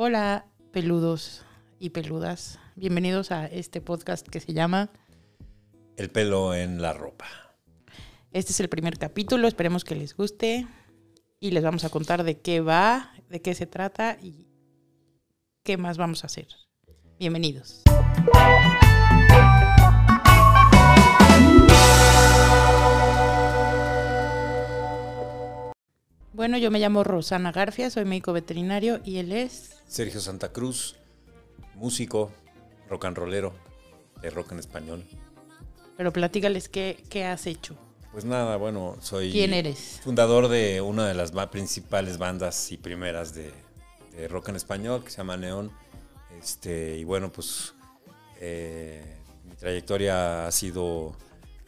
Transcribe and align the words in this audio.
Hola, 0.00 0.46
peludos 0.70 1.44
y 1.80 1.90
peludas. 1.90 2.60
Bienvenidos 2.76 3.32
a 3.32 3.46
este 3.46 3.80
podcast 3.80 4.28
que 4.28 4.38
se 4.38 4.52
llama 4.52 4.90
El 5.96 6.08
pelo 6.08 6.54
en 6.54 6.80
la 6.80 6.92
ropa. 6.92 7.26
Este 8.30 8.52
es 8.52 8.60
el 8.60 8.68
primer 8.68 8.96
capítulo, 8.96 9.48
esperemos 9.48 9.82
que 9.82 9.96
les 9.96 10.14
guste 10.14 10.68
y 11.40 11.50
les 11.50 11.64
vamos 11.64 11.82
a 11.82 11.88
contar 11.88 12.22
de 12.22 12.38
qué 12.38 12.60
va, 12.60 13.10
de 13.28 13.42
qué 13.42 13.56
se 13.56 13.66
trata 13.66 14.16
y 14.22 14.46
qué 15.64 15.76
más 15.76 15.98
vamos 15.98 16.22
a 16.22 16.28
hacer. 16.28 16.46
Bienvenidos. 17.18 17.82
Bueno, 26.48 26.62
yo 26.62 26.70
me 26.70 26.78
llamo 26.78 27.04
Rosana 27.04 27.52
Garfia, 27.52 27.90
soy 27.90 28.06
médico 28.06 28.32
veterinario 28.32 29.02
y 29.04 29.18
él 29.18 29.32
es... 29.32 29.72
Sergio 29.86 30.18
Santa 30.18 30.50
Cruz, 30.50 30.96
músico, 31.74 32.32
rock 32.88 33.04
and 33.04 33.18
rollero, 33.18 33.54
de 34.22 34.30
rock 34.30 34.52
en 34.52 34.58
español. 34.58 35.04
Pero 35.98 36.10
platícales 36.10 36.70
qué, 36.70 37.04
qué 37.10 37.26
has 37.26 37.46
hecho. 37.46 37.76
Pues 38.12 38.24
nada, 38.24 38.56
bueno, 38.56 38.96
soy... 39.02 39.30
¿Quién 39.30 39.52
eres? 39.52 40.00
Fundador 40.02 40.48
de 40.48 40.80
una 40.80 41.06
de 41.06 41.12
las 41.12 41.32
principales 41.48 42.16
bandas 42.16 42.72
y 42.72 42.78
primeras 42.78 43.34
de, 43.34 43.52
de 44.12 44.26
rock 44.26 44.48
en 44.48 44.56
español, 44.56 45.04
que 45.04 45.10
se 45.10 45.18
llama 45.18 45.36
Neón. 45.36 45.70
Este, 46.40 46.96
y 46.96 47.04
bueno, 47.04 47.30
pues 47.30 47.74
eh, 48.40 49.18
mi 49.44 49.54
trayectoria 49.54 50.46
ha 50.46 50.52
sido 50.52 51.14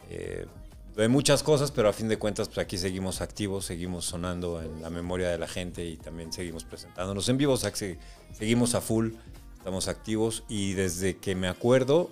eh, 0.09 0.47
de 0.95 1.07
muchas 1.07 1.41
cosas, 1.43 1.71
pero 1.71 1.89
a 1.89 1.93
fin 1.93 2.07
de 2.09 2.17
cuentas, 2.19 2.47
pues 2.47 2.57
aquí 2.59 2.77
seguimos 2.77 3.21
activos, 3.21 3.65
seguimos 3.65 4.05
sonando 4.05 4.61
en 4.61 4.81
la 4.81 4.89
memoria 4.89 5.29
de 5.29 5.37
la 5.37 5.47
gente 5.47 5.85
y 5.85 5.97
también 5.97 6.31
seguimos 6.33 6.63
presentándonos 6.63 7.27
en 7.29 7.37
vivo, 7.37 7.53
o 7.53 7.57
sea 7.57 7.71
que 7.71 7.77
se- 7.77 7.99
seguimos 8.33 8.75
a 8.75 8.81
full, 8.81 9.11
estamos 9.57 9.87
activos 9.87 10.43
y 10.49 10.73
desde 10.73 11.17
que 11.17 11.33
me 11.35 11.47
acuerdo 11.47 12.09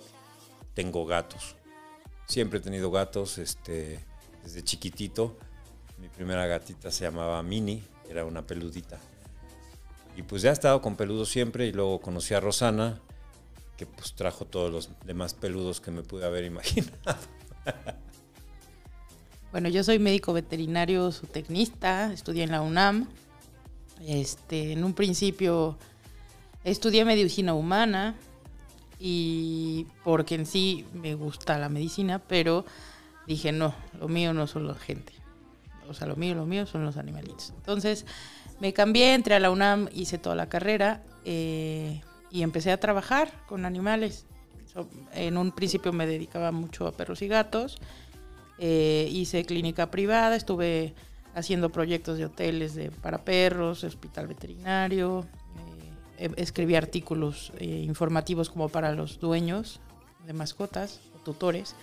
tengo 0.74 1.04
gatos. 1.06 1.56
Siempre 2.26 2.58
he 2.60 2.62
tenido 2.62 2.90
gatos, 2.90 3.38
este, 3.38 4.00
desde 4.44 4.62
chiquitito. 4.62 5.36
Mi 5.98 6.08
primera 6.08 6.46
gatita 6.46 6.90
se 6.90 7.04
llamaba 7.04 7.42
Mini, 7.42 7.82
era 8.08 8.24
una 8.24 8.46
peludita. 8.46 8.98
Y 10.16 10.22
pues 10.22 10.42
ya 10.42 10.50
he 10.50 10.52
estado 10.52 10.80
con 10.80 10.96
peludos 10.96 11.28
siempre 11.28 11.66
y 11.66 11.72
luego 11.72 12.00
conocí 12.00 12.32
a 12.34 12.40
Rosana, 12.40 13.00
que 13.76 13.84
pues 13.86 14.14
trajo 14.14 14.44
todos 14.46 14.70
los 14.72 14.90
demás 15.04 15.34
peludos 15.34 15.80
que 15.80 15.90
me 15.90 16.02
pude 16.02 16.24
haber 16.24 16.44
imaginado. 16.52 17.18
Bueno, 19.52 19.68
yo 19.68 19.82
soy 19.82 19.98
médico 19.98 20.32
veterinario 20.32 21.10
zootecnista, 21.10 22.12
estudié 22.12 22.44
en 22.44 22.52
la 22.52 22.62
UNAM. 22.62 23.08
Este, 24.06 24.72
en 24.72 24.84
un 24.84 24.94
principio 24.94 25.76
estudié 26.64 27.04
medicina 27.04 27.52
humana 27.54 28.14
y 28.98 29.86
porque 30.04 30.36
en 30.36 30.46
sí 30.46 30.86
me 30.94 31.14
gusta 31.14 31.58
la 31.58 31.68
medicina, 31.68 32.18
pero 32.18 32.64
dije, 33.26 33.52
no, 33.52 33.74
lo 33.98 34.08
mío 34.08 34.32
no 34.32 34.46
son 34.46 34.66
la 34.68 34.74
gente. 34.74 35.12
O 35.88 35.94
sea, 35.94 36.06
lo 36.06 36.14
mío, 36.16 36.34
lo 36.36 36.46
mío 36.46 36.66
son 36.66 36.84
los 36.84 36.96
animalitos. 36.96 37.52
Entonces 37.56 38.06
me 38.60 38.72
cambié, 38.72 39.14
entré 39.14 39.34
a 39.34 39.40
la 39.40 39.50
UNAM, 39.50 39.88
hice 39.92 40.18
toda 40.18 40.36
la 40.36 40.48
carrera 40.48 41.02
eh, 41.24 42.00
y 42.30 42.42
empecé 42.42 42.70
a 42.70 42.78
trabajar 42.78 43.32
con 43.48 43.64
animales. 43.64 44.26
So- 44.72 44.88
En 45.12 45.36
un 45.36 45.50
principio 45.50 45.92
me 45.92 46.06
dedicaba 46.06 46.52
mucho 46.52 46.86
a 46.86 46.92
perros 46.92 47.20
y 47.22 47.28
gatos. 47.28 47.78
Eh, 48.62 49.08
hice 49.10 49.46
clínica 49.46 49.90
privada, 49.90 50.36
estuve 50.36 50.92
haciendo 51.34 51.72
proyectos 51.72 52.18
de 52.18 52.26
hoteles 52.26 52.74
de, 52.74 52.90
para 52.90 53.24
perros, 53.24 53.84
hospital 53.84 54.26
veterinario, 54.26 55.26
eh, 56.18 56.26
eh, 56.26 56.30
escribí 56.36 56.74
artículos 56.74 57.54
informativos 57.58 58.50
como 58.50 58.68
para 58.68 58.92
los 58.92 59.18
dueños 59.18 59.80
de 60.26 60.34
mascotas 60.34 61.00
o 61.16 61.20
tutores. 61.20 61.74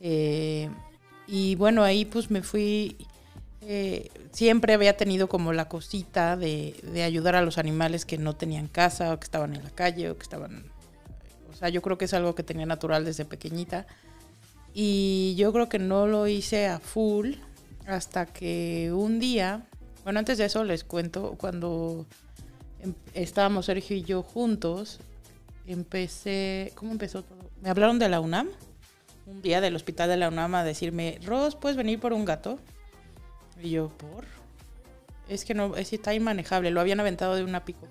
Y 0.00 1.54
bueno, 1.56 1.84
ahí 1.84 2.06
pues 2.06 2.30
me 2.30 2.40
fui, 2.40 2.96
siempre 4.32 4.72
había 4.72 4.96
tenido 4.96 5.28
como 5.28 5.52
la 5.52 5.68
cosita 5.68 6.38
de 6.38 7.02
ayudar 7.04 7.34
a 7.34 7.42
los 7.42 7.58
animales 7.58 8.06
que 8.06 8.16
no 8.16 8.34
tenían 8.34 8.68
casa 8.68 9.12
o 9.12 9.20
que 9.20 9.24
estaban 9.24 9.54
en 9.54 9.62
la 9.62 9.70
calle 9.70 10.08
o 10.08 10.16
que 10.16 10.22
estaban... 10.22 10.72
O 11.50 11.54
sea, 11.54 11.68
yo 11.68 11.82
creo 11.82 11.98
que 11.98 12.06
es 12.06 12.14
algo 12.14 12.34
que 12.34 12.44
tenía 12.44 12.64
natural 12.64 13.04
desde 13.04 13.26
pequeñita. 13.26 13.86
Y 14.74 15.34
yo 15.36 15.52
creo 15.52 15.68
que 15.68 15.78
no 15.78 16.06
lo 16.06 16.26
hice 16.26 16.66
a 16.66 16.78
full 16.78 17.34
hasta 17.86 18.26
que 18.26 18.92
un 18.92 19.18
día, 19.18 19.66
bueno, 20.04 20.18
antes 20.18 20.38
de 20.38 20.44
eso 20.44 20.62
les 20.64 20.84
cuento, 20.84 21.34
cuando 21.38 22.06
em- 22.80 22.94
estábamos 23.14 23.66
Sergio 23.66 23.96
y 23.96 24.02
yo 24.02 24.22
juntos, 24.22 25.00
empecé, 25.66 26.72
¿cómo 26.74 26.92
empezó 26.92 27.22
todo? 27.24 27.38
Me 27.62 27.70
hablaron 27.70 27.98
de 27.98 28.08
la 28.08 28.20
UNAM, 28.20 28.48
un 29.26 29.42
día 29.42 29.60
del 29.60 29.74
hospital 29.74 30.08
de 30.10 30.16
la 30.16 30.28
UNAM 30.28 30.54
a 30.54 30.64
decirme, 30.64 31.18
Ros, 31.24 31.56
¿puedes 31.56 31.76
venir 31.76 31.98
por 31.98 32.12
un 32.12 32.24
gato? 32.24 32.58
Y 33.60 33.70
yo, 33.70 33.88
¿por? 33.88 34.24
Es 35.28 35.44
que 35.44 35.54
no, 35.54 35.76
es 35.76 35.92
está 35.92 36.14
inmanejable, 36.14 36.70
lo 36.70 36.80
habían 36.80 37.00
aventado 37.00 37.34
de 37.34 37.42
una 37.42 37.64
pico 37.64 37.86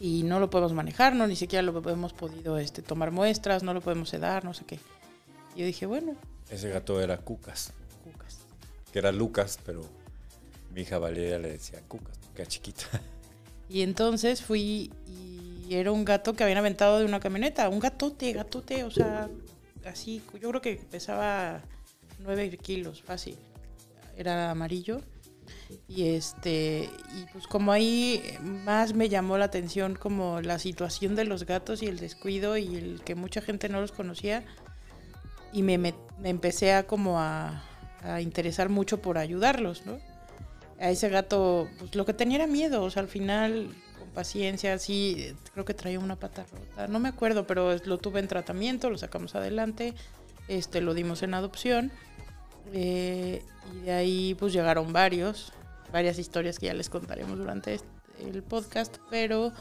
y 0.00 0.22
no 0.24 0.40
lo 0.40 0.50
podemos 0.50 0.72
manejar, 0.72 1.14
no, 1.14 1.26
ni 1.26 1.36
siquiera 1.36 1.62
lo 1.62 1.88
hemos 1.88 2.12
podido 2.12 2.58
este, 2.58 2.82
tomar 2.82 3.10
muestras, 3.10 3.62
no 3.62 3.72
lo 3.74 3.80
podemos 3.80 4.08
sedar, 4.08 4.44
no 4.44 4.54
sé 4.54 4.64
qué. 4.64 4.78
Y 5.56 5.60
yo 5.60 5.66
dije, 5.66 5.86
bueno, 5.86 6.14
Ese 6.50 6.68
gato 6.68 7.00
era 7.00 7.16
Cucas, 7.16 7.72
cucas. 8.04 8.38
que 8.92 8.98
era 8.98 9.10
Lucas, 9.10 9.58
pero 9.64 9.82
mi 10.74 10.82
hija 10.82 10.98
Valeria 10.98 11.38
le 11.38 11.52
decía 11.52 11.80
Cucas, 11.88 12.18
porque 12.18 12.42
era 12.42 12.48
chiquita. 12.48 12.84
Y 13.68 13.82
entonces 13.82 14.42
fui 14.42 14.92
y 15.08 15.74
era 15.74 15.90
un 15.90 16.04
gato 16.04 16.34
que 16.34 16.44
habían 16.44 16.58
aventado 16.58 17.00
de 17.00 17.04
una 17.04 17.18
camioneta, 17.18 17.68
un 17.68 17.80
gatote, 17.80 18.32
gatote, 18.32 18.84
o 18.84 18.92
sea, 18.92 19.28
así, 19.84 20.22
yo 20.40 20.50
creo 20.50 20.60
que 20.60 20.76
pesaba 20.88 21.62
9 22.20 22.58
kilos, 22.58 23.02
fácil. 23.02 23.34
Era 24.16 24.52
amarillo. 24.52 25.00
Y 25.88 26.10
este, 26.10 26.88
y 27.16 27.24
pues 27.32 27.48
como 27.48 27.72
ahí 27.72 28.22
más 28.40 28.94
me 28.94 29.08
llamó 29.08 29.36
la 29.36 29.46
atención 29.46 29.96
como 29.96 30.40
la 30.40 30.60
situación 30.60 31.16
de 31.16 31.24
los 31.24 31.44
gatos 31.44 31.82
y 31.82 31.86
el 31.86 31.98
descuido 31.98 32.56
y 32.56 32.76
el 32.76 33.02
que 33.02 33.16
mucha 33.16 33.40
gente 33.40 33.68
no 33.68 33.80
los 33.80 33.90
conocía. 33.90 34.44
Y 35.56 35.62
me, 35.62 35.78
me 35.78 35.94
empecé 36.28 36.72
a 36.74 36.86
como 36.86 37.18
a, 37.18 37.62
a 38.02 38.20
interesar 38.20 38.68
mucho 38.68 39.00
por 39.00 39.18
ayudarlos, 39.18 39.86
¿no? 39.86 39.98
a 40.78 40.90
ese 40.90 41.08
gato, 41.08 41.68
pues 41.78 41.94
lo 41.94 42.04
que 42.04 42.12
tenía 42.12 42.36
era 42.36 42.46
miedo, 42.46 42.82
o 42.82 42.90
sea, 42.90 43.00
al 43.00 43.08
final, 43.08 43.74
con 43.98 44.10
paciencia, 44.10 44.78
sí, 44.78 45.34
creo 45.54 45.64
que 45.64 45.72
traía 45.72 45.98
una 45.98 46.16
pata 46.16 46.44
rota, 46.52 46.86
no 46.86 46.98
me 46.98 47.08
acuerdo, 47.08 47.46
pero 47.46 47.74
lo 47.86 47.96
tuve 47.96 48.20
en 48.20 48.28
tratamiento, 48.28 48.90
lo 48.90 48.98
sacamos 48.98 49.34
adelante, 49.34 49.94
este, 50.48 50.82
lo 50.82 50.92
dimos 50.92 51.22
en 51.22 51.32
adopción, 51.32 51.90
eh, 52.74 53.42
y 53.74 53.80
de 53.86 53.92
ahí 53.92 54.34
pues 54.38 54.52
llegaron 54.52 54.92
varios, 54.92 55.54
varias 55.92 56.18
historias 56.18 56.58
que 56.58 56.66
ya 56.66 56.74
les 56.74 56.90
contaremos 56.90 57.38
durante 57.38 57.72
este- 57.74 57.88
el 58.28 58.42
podcast, 58.42 58.98
pero 59.08 59.52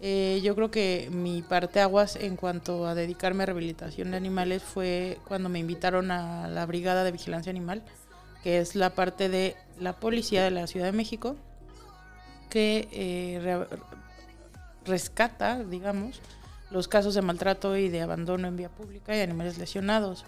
eh, 0.00 0.40
yo 0.42 0.54
creo 0.54 0.70
que 0.70 1.08
mi 1.10 1.42
parte 1.42 1.80
aguas 1.80 2.16
en 2.16 2.36
cuanto 2.36 2.86
a 2.86 2.94
dedicarme 2.94 3.42
a 3.42 3.46
rehabilitación 3.46 4.10
de 4.10 4.16
animales 4.16 4.62
fue 4.62 5.18
cuando 5.26 5.48
me 5.48 5.58
invitaron 5.58 6.10
a 6.10 6.48
la 6.48 6.66
Brigada 6.66 7.04
de 7.04 7.12
Vigilancia 7.12 7.50
Animal, 7.50 7.82
que 8.42 8.58
es 8.58 8.74
la 8.74 8.90
parte 8.90 9.28
de 9.28 9.56
la 9.80 9.94
policía 9.94 10.42
de 10.44 10.50
la 10.50 10.66
Ciudad 10.66 10.86
de 10.86 10.92
México, 10.92 11.36
que 12.50 12.88
eh, 12.92 13.40
re- 13.42 13.78
rescata, 14.84 15.64
digamos, 15.64 16.20
los 16.70 16.88
casos 16.88 17.14
de 17.14 17.22
maltrato 17.22 17.76
y 17.76 17.88
de 17.88 18.02
abandono 18.02 18.48
en 18.48 18.56
vía 18.56 18.68
pública 18.68 19.16
y 19.16 19.20
animales 19.20 19.58
lesionados. 19.58 20.24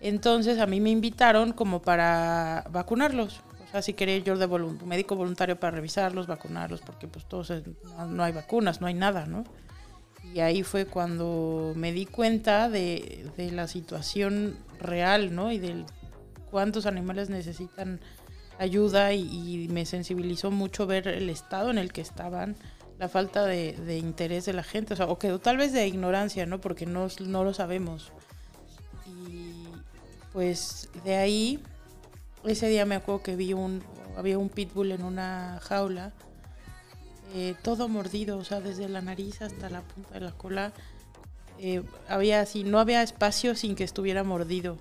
Entonces 0.00 0.58
a 0.58 0.66
mí 0.66 0.80
me 0.80 0.90
invitaron 0.90 1.52
como 1.52 1.80
para 1.82 2.64
vacunarlos. 2.70 3.40
O 3.70 3.72
sea, 3.72 3.82
si 3.82 3.92
quería 3.92 4.18
yo 4.18 4.36
de 4.36 4.48
volun- 4.48 4.82
médico 4.82 5.14
voluntario 5.14 5.58
para 5.60 5.76
revisarlos, 5.76 6.26
vacunarlos, 6.26 6.80
porque 6.80 7.06
pues 7.06 7.24
todos 7.28 7.52
no, 8.08 8.24
hay 8.24 8.32
vacunas, 8.32 8.80
no 8.80 8.88
hay 8.88 8.94
nada, 8.94 9.26
¿no? 9.26 9.44
Y 10.34 10.40
ahí 10.40 10.64
fue 10.64 10.86
cuando 10.86 11.72
me 11.76 11.92
di 11.92 12.04
cuenta 12.04 12.68
de, 12.68 13.30
de 13.36 13.52
la 13.52 13.68
situación 13.68 14.56
real, 14.80 15.34
¿no? 15.34 15.52
Y 15.52 15.58
del 15.58 15.86
cuántos 16.50 16.84
animales 16.86 17.30
necesitan 17.30 18.00
ayuda 18.58 19.12
y, 19.12 19.22
y 19.64 19.68
me 19.68 19.86
sensibilizó 19.86 20.50
mucho 20.50 20.88
ver 20.88 21.06
el 21.06 21.30
estado 21.30 21.70
en 21.70 21.78
el 21.78 21.92
que 21.92 22.00
estaban, 22.00 22.56
la 22.98 23.08
falta 23.08 23.46
de, 23.46 23.72
de 23.72 23.98
interés 23.98 24.46
de 24.46 24.52
la 24.52 24.64
gente, 24.64 24.94
o 24.94 24.96
sea, 24.96 25.06
o 25.06 25.16
que 25.16 25.30
tal 25.38 25.56
vez 25.58 25.72
de 25.72 25.86
ignorancia, 25.86 26.44
¿no? 26.44 26.60
Porque 26.60 26.86
no, 26.86 27.06
no 27.20 27.44
lo 27.44 27.54
sabemos. 27.54 28.10
Y 29.06 29.64
pues 30.32 30.90
de 31.04 31.16
ahí, 31.16 31.62
ese 32.44 32.68
día 32.68 32.86
me 32.86 32.94
acuerdo 32.94 33.22
que 33.22 33.36
vi 33.36 33.52
un, 33.52 33.82
había 34.16 34.38
un 34.38 34.48
pitbull 34.48 34.92
en 34.92 35.02
una 35.02 35.58
jaula, 35.62 36.12
eh, 37.34 37.54
todo 37.62 37.88
mordido, 37.88 38.38
o 38.38 38.44
sea, 38.44 38.60
desde 38.60 38.88
la 38.88 39.00
nariz 39.00 39.42
hasta 39.42 39.70
la 39.70 39.82
punta 39.82 40.14
de 40.14 40.20
la 40.20 40.32
cola. 40.32 40.72
eh, 41.58 41.82
había 42.08 42.40
así, 42.40 42.64
no 42.64 42.78
había 42.78 43.02
espacio 43.02 43.54
sin 43.54 43.74
que 43.76 43.84
estuviera 43.84 44.24
mordido. 44.24 44.78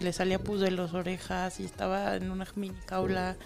Y 0.00 0.04
le 0.04 0.12
salía 0.12 0.38
pus 0.38 0.60
de 0.60 0.70
las 0.72 0.92
orejas 0.94 1.60
y 1.60 1.64
estaba 1.64 2.16
en 2.16 2.30
una 2.30 2.46
mini 2.56 2.76
jaula. 2.86 3.36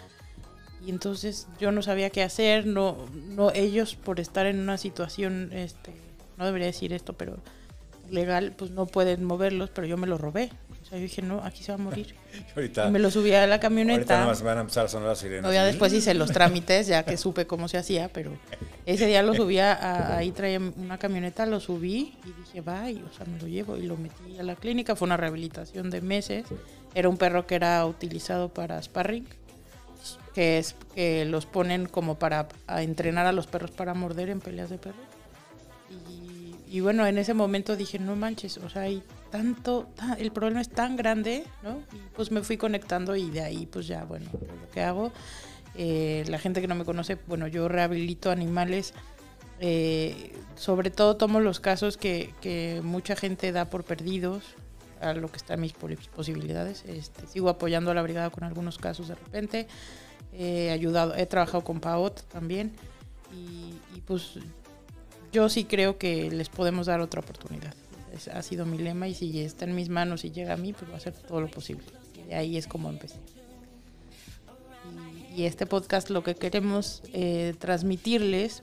y 0.85 0.91
entonces 0.91 1.47
yo 1.61 1.71
no 1.73 1.83
sabía 1.83 2.11
qué 2.11 2.23
hacer, 2.23 2.67
no, 2.67 2.97
no 3.29 3.51
ellos 3.53 3.95
por 3.97 4.19
estar 4.21 4.47
en 4.47 4.59
una 4.59 4.79
situación, 4.79 5.51
este, 5.53 5.93
no 6.39 6.47
debería 6.47 6.69
decir 6.69 6.93
esto, 6.95 7.13
pero 7.13 7.37
legal, 8.11 8.55
pues 8.57 8.71
no 8.71 8.87
pueden 8.87 9.25
moverlos, 9.25 9.71
pero 9.71 9.87
yo 9.87 9.97
me 9.99 10.07
los 10.07 10.21
robé. 10.21 10.51
O 10.83 10.85
sea, 10.87 10.99
yo 10.99 11.03
dije, 11.05 11.23
no, 11.23 11.41
aquí 11.45 11.63
se 11.63 11.73
va 11.73 11.77
a 11.77 11.83
morir. 11.83 12.15
ahorita, 12.57 12.89
Y 12.89 12.91
me 12.91 12.99
lo 12.99 13.11
subí 13.11 13.31
a 13.33 13.35
la 13.35 13.43
ahorita 13.55 13.61
camioneta. 13.61 14.15
nada 14.15 14.27
más 14.27 14.43
van 14.43 14.59
a 14.59 14.61
empezar 14.63 14.87
a 14.87 14.89
sonar 14.89 15.09
las 15.11 15.19
sirenas. 15.19 15.53
Ya 15.53 15.65
después 15.65 15.93
hice 15.93 16.15
los 16.15 16.31
trámites, 16.33 16.87
ya 16.87 17.05
que 17.05 17.17
supe 17.17 17.47
cómo 17.47 17.69
se 17.69 17.79
hacía, 17.79 18.09
pero 18.09 18.33
ese 18.87 19.07
día 19.07 19.23
lo 19.23 19.35
subí 19.35 19.59
a- 19.59 20.17
ahí 20.17 20.33
traía 20.33 20.59
una 20.59 20.99
camioneta, 20.99 21.47
lo 21.47 21.61
subí 21.61 22.15
y 22.25 22.33
dije, 22.33 22.61
bye, 22.63 23.03
o 23.05 23.13
sea, 23.15 23.27
me 23.27 23.39
lo 23.41 23.47
llevo 23.47 23.77
y 23.77 23.83
lo 23.83 23.97
metí 23.97 24.39
a 24.39 24.43
la 24.43 24.57
clínica. 24.57 24.97
Fue 24.97 25.07
una 25.07 25.17
rehabilitación 25.17 25.91
de 25.91 26.01
meses. 26.01 26.47
Era 26.95 27.09
un 27.09 27.19
perro 27.19 27.47
que 27.47 27.55
era 27.55 27.85
utilizado 27.87 28.49
para 28.49 28.83
sparring, 28.83 29.27
que 30.35 30.59
es 30.59 30.75
que 30.95 31.25
los 31.25 31.47
ponen 31.47 31.87
como 31.87 32.19
para 32.19 32.49
a 32.67 32.83
entrenar 32.83 33.27
a 33.27 33.33
los 33.33 33.47
perros 33.47 33.71
para 33.71 33.95
morder 33.95 34.29
en 34.31 34.41
peleas 34.41 34.71
de 34.71 34.79
perros. 34.79 35.01
Y, 36.09 36.57
y 36.69 36.81
bueno, 36.81 37.07
en 37.07 37.19
ese 37.19 37.35
momento 37.35 37.77
dije, 37.77 37.99
no 37.99 38.17
manches, 38.17 38.57
o 38.59 38.69
sea, 38.71 38.83
hay 38.83 39.03
tanto, 39.31 39.89
ta- 39.95 40.15
el 40.19 40.31
problema 40.33 40.61
es 40.61 40.69
tan 40.69 40.97
grande, 40.97 41.45
¿no? 41.63 41.79
Y 41.93 41.99
pues 42.15 42.31
me 42.31 42.43
fui 42.43 42.57
conectando 42.57 43.17
y 43.17 43.31
de 43.31 43.43
ahí 43.43 43.67
pues 43.67 43.87
ya, 43.87 44.05
bueno, 44.05 44.27
lo 44.33 44.71
que 44.71 44.83
hago. 44.83 45.13
eh, 45.77 46.25
la 46.29 46.39
gente 46.39 46.61
que 46.61 46.67
no 46.67 46.75
me 46.75 46.85
conoce, 46.85 47.17
bueno, 47.27 47.47
yo 47.47 47.69
rehabilito 47.69 48.31
animales. 48.31 48.93
eh, 49.61 50.33
sobre 50.57 50.91
todo 50.91 51.17
tomo 51.17 51.39
los 51.41 51.61
casos 51.61 51.97
que, 51.97 52.81
mucha 52.83 53.15
gente 53.17 53.53
da 53.53 53.67
por 53.71 53.85
perdidos, 53.85 54.43
a 55.01 55.15
lo 55.15 55.31
que 55.31 55.37
está 55.39 55.57
mis 55.57 55.73
posibilidades. 55.73 56.85
Este, 56.87 57.27
sigo 57.27 57.49
apoyando 57.49 57.91
a 57.91 57.95
la 57.95 58.03
brigada 58.03 58.31
con 58.31 58.45
algunos 58.45 58.79
casos 58.79 59.09
de 59.09 59.15
repente. 59.15 59.67
He 60.33 60.71
ayudado, 60.71 61.15
he 61.15 61.25
trabajado 61.27 61.63
con 61.65 61.81
PAOT 61.81 62.23
también. 62.29 62.73
Y, 63.33 64.01
pues 64.07 64.35
yo 65.33 65.49
sí 65.49 65.65
creo 65.65 65.97
que 65.99 66.31
les 66.31 66.49
podemos 66.49 66.87
dar 66.87 67.01
otra 67.01 67.21
oportunidad. 67.21 67.75
Es- 68.13 68.29
ha 68.29 68.43
sido 68.43 68.67
mi 68.67 68.79
lema 68.79 69.09
y 69.09 69.15
si 69.15 69.41
está 69.41 69.65
en 69.65 69.75
mis 69.75 69.89
manos 69.89 70.25
y 70.25 70.31
llega 70.31 70.55
a 70.55 70.57
mí, 70.57 70.73
pues 70.73 70.87
voy 70.87 70.95
a 70.95 70.97
hacer 70.99 71.13
todo 71.15 71.41
lo 71.41 71.49
posible. 71.51 71.85
Y 72.19 72.29
de 72.29 72.35
ahí 72.35 72.57
es 72.57 72.67
como 72.67 72.89
empecé. 72.91 73.17
Y, 75.37 75.43
y 75.43 75.47
este 75.47 75.67
podcast 75.67 76.11
lo 76.11 76.23
que 76.23 76.35
queremos 76.35 77.03
eh, 77.13 77.55
transmitirles 77.59 78.63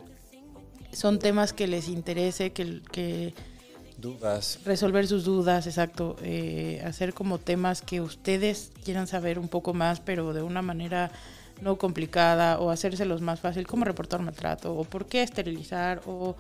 son 0.92 1.20
temas 1.20 1.54
que 1.54 1.68
les 1.68 1.88
interese, 1.90 2.52
que, 2.52 2.82
que 2.92 3.34
Dudas. 3.98 4.60
resolver 4.66 5.08
sus 5.08 5.24
dudas, 5.26 5.68
exacto, 5.68 6.16
eh, 6.22 6.82
hacer 6.86 7.14
como 7.14 7.38
temas 7.40 7.82
que 7.82 8.02
ustedes 8.02 8.72
quieran 8.84 9.08
saber 9.08 9.38
un 9.40 9.48
poco 9.48 9.74
más, 9.74 10.00
pero 10.00 10.34
de 10.34 10.42
una 10.44 10.62
manera 10.62 11.12
no 11.62 11.78
complicada, 11.78 12.60
o 12.60 12.70
hacérselos 12.70 13.22
más 13.22 13.40
fácil, 13.40 13.66
como 13.68 13.84
reportar 13.86 14.22
maltrato, 14.22 14.76
o 14.76 14.84
por 14.84 15.08
qué 15.08 15.24
esterilizar, 15.24 16.02
o, 16.06 16.36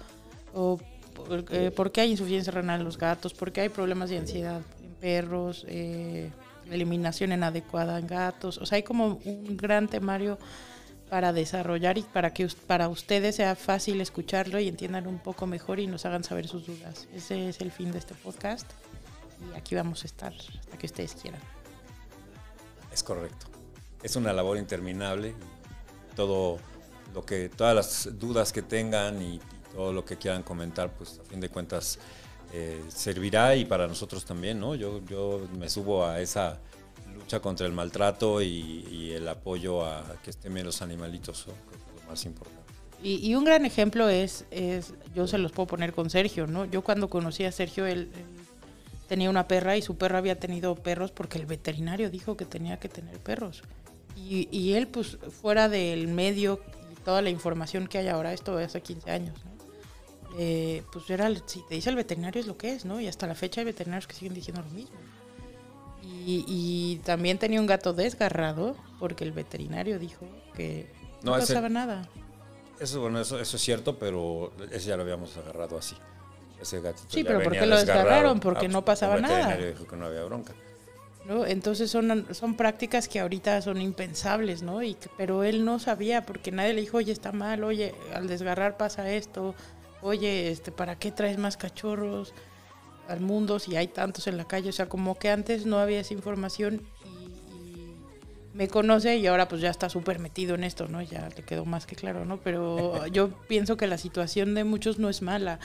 o 0.53 0.79
por, 1.25 1.45
eh, 1.49 1.71
por 1.71 1.91
qué 1.91 2.01
hay 2.01 2.11
insuficiencia 2.11 2.51
renal 2.51 2.79
en 2.79 2.85
los 2.85 2.97
gatos, 2.97 3.33
por 3.33 3.51
qué 3.51 3.61
hay 3.61 3.69
problemas 3.69 4.09
de 4.09 4.17
ansiedad 4.17 4.61
en 4.83 4.93
perros, 4.95 5.65
eh, 5.67 6.31
eliminación 6.71 7.31
inadecuada 7.31 7.97
en 7.99 8.07
gatos, 8.07 8.57
o 8.57 8.65
sea, 8.65 8.77
hay 8.77 8.83
como 8.83 9.19
un 9.25 9.57
gran 9.57 9.87
temario 9.87 10.37
para 11.09 11.31
desarrollar 11.33 11.97
y 11.97 12.03
para 12.03 12.33
que 12.33 12.47
para 12.67 12.89
ustedes 12.89 13.35
sea 13.35 13.55
fácil 13.55 14.01
escucharlo 14.01 14.59
y 14.59 14.67
entiendan 14.67 15.07
un 15.07 15.19
poco 15.19 15.47
mejor 15.47 15.79
y 15.79 15.87
nos 15.87 16.05
hagan 16.05 16.23
saber 16.23 16.47
sus 16.47 16.65
dudas. 16.65 17.07
Ese 17.13 17.49
es 17.49 17.61
el 17.61 17.71
fin 17.71 17.91
de 17.91 17.99
este 17.99 18.13
podcast 18.13 18.69
y 19.39 19.57
aquí 19.57 19.75
vamos 19.75 20.03
a 20.03 20.07
estar 20.07 20.33
hasta 20.33 20.77
que 20.77 20.85
ustedes 20.85 21.15
quieran. 21.15 21.41
Es 22.91 23.03
correcto. 23.03 23.47
Es 24.03 24.15
una 24.15 24.33
labor 24.33 24.57
interminable. 24.57 25.33
Todo 26.15 26.59
lo 27.13 27.25
que, 27.25 27.49
todas 27.49 27.75
las 27.75 28.19
dudas 28.19 28.51
que 28.51 28.61
tengan 28.61 29.21
y 29.21 29.39
todo 29.73 29.93
lo 29.93 30.05
que 30.05 30.17
quieran 30.17 30.43
comentar, 30.43 30.91
pues 30.93 31.19
a 31.19 31.23
fin 31.29 31.39
de 31.39 31.49
cuentas 31.49 31.99
eh, 32.53 32.81
servirá 32.87 33.55
y 33.55 33.65
para 33.65 33.87
nosotros 33.87 34.23
también, 34.23 34.59
¿no? 34.59 34.75
Yo, 34.75 35.01
yo 35.05 35.47
me 35.57 35.69
subo 35.69 36.05
a 36.05 36.21
esa 36.21 36.59
lucha 37.13 37.41
contra 37.41 37.67
el 37.67 37.73
maltrato 37.73 38.41
y, 38.41 39.11
el 39.11 39.27
apoyo 39.27 39.85
a 39.85 40.03
que 40.23 40.29
estén 40.29 40.63
los 40.63 40.81
animalitos, 40.81 41.45
que 41.45 41.51
es 41.51 42.03
lo 42.03 42.09
más 42.09 42.25
importante. 42.25 42.57
Y, 43.03 43.35
un 43.35 43.43
gran 43.43 43.65
ejemplo 43.65 44.09
es, 44.09 44.45
es, 44.51 44.93
yo 45.15 45.27
se 45.27 45.37
los 45.37 45.51
puedo 45.51 45.67
poner 45.67 45.93
con 45.93 46.09
Sergio, 46.09 46.47
¿no? 46.47 46.65
Yo 46.65 46.83
cuando 46.83 47.09
conocí 47.09 47.43
a 47.45 47.51
Sergio, 47.51 47.85
él, 47.85 48.11
él 48.15 48.25
tenía 49.07 49.29
una 49.29 49.47
perra 49.47 49.77
y 49.77 49.81
su 49.81 49.97
perra 49.97 50.17
había 50.17 50.39
tenido 50.39 50.75
perros 50.75 51.11
porque 51.11 51.37
el 51.37 51.45
veterinario 51.45 52.09
dijo 52.09 52.37
que 52.37 52.45
tenía 52.45 52.79
que 52.79 52.89
tener 52.89 53.17
perros. 53.19 53.63
Y, 54.15 54.47
y 54.51 54.73
él, 54.73 54.87
pues, 54.87 55.17
fuera 55.41 55.69
del 55.69 56.07
medio 56.07 56.59
y 56.91 56.95
toda 57.03 57.21
la 57.21 57.29
información 57.29 57.87
que 57.87 57.97
hay 57.97 58.07
ahora, 58.07 58.33
esto 58.33 58.57
hace 58.57 58.81
15 58.81 59.11
años, 59.11 59.35
¿no? 59.45 59.56
Eh, 60.35 60.83
pues 60.91 61.09
era, 61.09 61.29
si 61.45 61.61
te 61.63 61.75
dice 61.75 61.89
el 61.89 61.95
veterinario 61.95 62.39
es 62.41 62.47
lo 62.47 62.57
que 62.57 62.73
es, 62.73 62.85
¿no? 62.85 62.99
Y 62.99 63.07
hasta 63.07 63.27
la 63.27 63.35
fecha 63.35 63.61
hay 63.61 63.65
veterinarios 63.65 64.07
que 64.07 64.13
siguen 64.15 64.33
diciendo 64.33 64.61
lo 64.61 64.69
mismo. 64.69 64.97
Y, 66.03 66.45
y 66.47 66.97
también 67.03 67.37
tenía 67.37 67.59
un 67.59 67.67
gato 67.67 67.93
desgarrado 67.93 68.75
porque 68.99 69.23
el 69.23 69.31
veterinario 69.31 69.99
dijo 69.99 70.25
que 70.55 70.87
no, 71.23 71.31
No, 71.31 71.37
ese- 71.37 71.53
pasaba 71.53 71.69
nada. 71.69 72.07
Eso, 72.79 73.01
bueno, 73.01 73.19
eso, 73.19 73.39
eso 73.39 73.57
es 73.57 73.63
cierto, 73.63 73.97
pero 73.97 74.53
ese 74.71 74.89
ya 74.89 74.97
lo 74.97 75.03
habíamos 75.03 75.35
agarrado 75.37 75.77
así. 75.77 75.95
Ese 76.61 76.79
gatito 76.81 77.07
Sí, 77.09 77.23
ya 77.23 77.27
pero 77.29 77.41
¿por 77.43 77.53
qué 77.53 77.65
lo 77.65 77.77
desgarraron? 77.77 78.39
Porque 78.39 78.65
Ah, 78.67 78.69
no 78.69 78.83
pues, 78.85 78.99
pasaba 78.99 79.15
el 79.15 79.21
nada. 79.23 79.35
veterinario 79.37 79.67
dijo 79.71 79.87
que 79.87 79.95
no 79.95 80.05
había 80.05 80.23
bronca. 80.23 80.53
¿no? 81.25 81.45
Entonces 81.45 81.91
son, 81.91 82.27
son 82.33 82.55
prácticas 82.55 83.07
que 83.09 83.19
ahorita 83.19 83.61
son 83.61 83.81
impensables, 83.81 84.61
¿no? 84.61 84.81
Y 84.81 84.95
pero 85.17 85.43
él 85.43 85.65
no 85.65 85.77
sabía 85.79 86.25
porque 86.25 86.51
nadie 86.51 86.73
le 86.73 86.81
dijo, 86.81 86.97
oye, 86.97 87.11
está 87.11 87.31
mal, 87.33 87.63
oye, 87.65 87.93
al 88.13 88.27
desgarrar 88.27 88.77
pasa 88.77 89.09
esto, 89.11 89.53
oye, 90.01 90.51
este, 90.51 90.71
¿para 90.71 90.97
qué 90.97 91.11
traes 91.11 91.37
más 91.37 91.57
cachorros 91.57 92.33
al 93.07 93.21
mundo 93.21 93.59
si 93.59 93.75
hay 93.75 93.87
tantos 93.87 94.27
en 94.27 94.37
la 94.37 94.45
calle? 94.45 94.69
O 94.69 94.73
sea, 94.73 94.87
como 94.89 95.15
que 95.15 95.29
antes 95.29 95.65
no 95.65 95.79
había 95.79 95.99
esa 95.99 96.13
información 96.13 96.87
me 98.57 98.67
conoce 98.67 99.17
y 99.17 99.27
ahora 99.27 99.47
pues 99.47 99.61
ya 99.61 99.69
está 99.69 99.87
súper 99.87 100.17
metido 100.17 100.55
en 100.55 100.63
esto, 100.63 100.87
¿no? 100.87 100.99
Ya 101.03 101.29
le 101.29 101.43
quedó 101.43 101.63
más 101.65 101.85
que 101.85 101.95
claro, 101.95 102.25
¿no? 102.25 102.37
Pero 102.37 103.05
yo 103.11 103.29
pienso 103.47 103.77
que 103.77 103.85
la 103.85 103.99
situación 103.99 104.55
de 104.55 104.63
muchos 104.63 104.97
no 104.97 105.09
es 105.09 105.21
mala. 105.21 105.59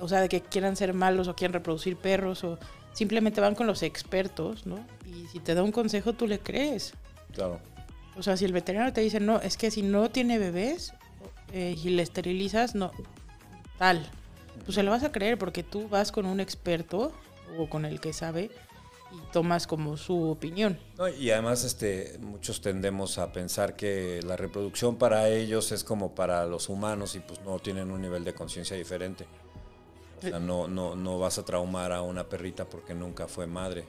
O 0.00 0.08
sea, 0.08 0.22
de 0.22 0.30
que 0.30 0.40
quieran 0.40 0.74
ser 0.74 0.94
malos 0.94 1.28
o 1.28 1.36
quieran 1.36 1.52
reproducir 1.52 1.98
perros 1.98 2.42
o 2.42 2.58
simplemente 2.94 3.42
van 3.42 3.54
con 3.54 3.66
los 3.66 3.82
expertos, 3.82 4.64
¿no? 4.64 4.78
Y 5.04 5.26
si 5.26 5.38
te 5.38 5.54
da 5.54 5.62
un 5.62 5.70
consejo, 5.70 6.14
tú 6.14 6.26
le 6.26 6.38
crees. 6.38 6.94
Claro. 7.34 7.60
O 8.16 8.22
sea, 8.22 8.38
si 8.38 8.46
el 8.46 8.54
veterinario 8.54 8.94
te 8.94 9.02
dice, 9.02 9.20
no, 9.20 9.42
es 9.42 9.58
que 9.58 9.70
si 9.70 9.82
no 9.82 10.10
tiene 10.10 10.38
bebés 10.38 10.94
eh, 11.52 11.76
y 11.84 11.90
le 11.90 12.02
esterilizas, 12.02 12.74
no, 12.74 12.90
tal. 13.80 14.08
Pues 14.66 14.74
se 14.74 14.82
lo 14.82 14.90
vas 14.90 15.02
a 15.02 15.10
creer 15.10 15.38
porque 15.38 15.62
tú 15.62 15.88
vas 15.88 16.12
con 16.12 16.26
un 16.26 16.38
experto 16.38 17.12
o 17.58 17.68
con 17.70 17.86
el 17.86 17.98
que 17.98 18.12
sabe 18.12 18.50
y 19.10 19.32
tomas 19.32 19.66
como 19.66 19.96
su 19.96 20.30
opinión. 20.30 20.78
No, 20.98 21.08
y 21.08 21.30
además 21.30 21.64
este, 21.64 22.18
muchos 22.20 22.60
tendemos 22.60 23.16
a 23.16 23.32
pensar 23.32 23.74
que 23.74 24.20
la 24.22 24.36
reproducción 24.36 24.96
para 24.96 25.28
ellos 25.30 25.72
es 25.72 25.82
como 25.82 26.14
para 26.14 26.44
los 26.44 26.68
humanos 26.68 27.14
y 27.14 27.20
pues 27.20 27.40
no 27.40 27.58
tienen 27.58 27.90
un 27.90 28.02
nivel 28.02 28.22
de 28.22 28.34
conciencia 28.34 28.76
diferente. 28.76 29.26
O 30.18 30.22
sea, 30.22 30.38
no, 30.38 30.68
no, 30.68 30.94
no 30.94 31.18
vas 31.18 31.38
a 31.38 31.44
traumar 31.46 31.90
a 31.92 32.02
una 32.02 32.28
perrita 32.28 32.66
porque 32.66 32.94
nunca 32.94 33.26
fue 33.26 33.46
madre. 33.46 33.86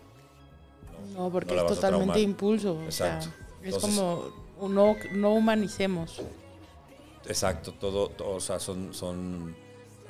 No, 1.13 1.29
porque 1.29 1.53
la 1.53 1.63
es 1.63 1.67
totalmente 1.67 2.21
impulso. 2.21 2.77
o 2.77 2.83
Exacto. 2.83 3.25
sea, 3.25 3.35
es 3.61 3.75
Entonces- 3.75 3.99
como 3.99 4.69
no, 4.69 4.95
no 5.11 5.33
humanicemos. 5.33 6.21
Exacto, 7.27 7.73
todo, 7.73 8.07
todo, 8.09 8.35
o 8.35 8.39
sea, 8.39 8.59
son, 8.59 8.93
son 8.93 9.55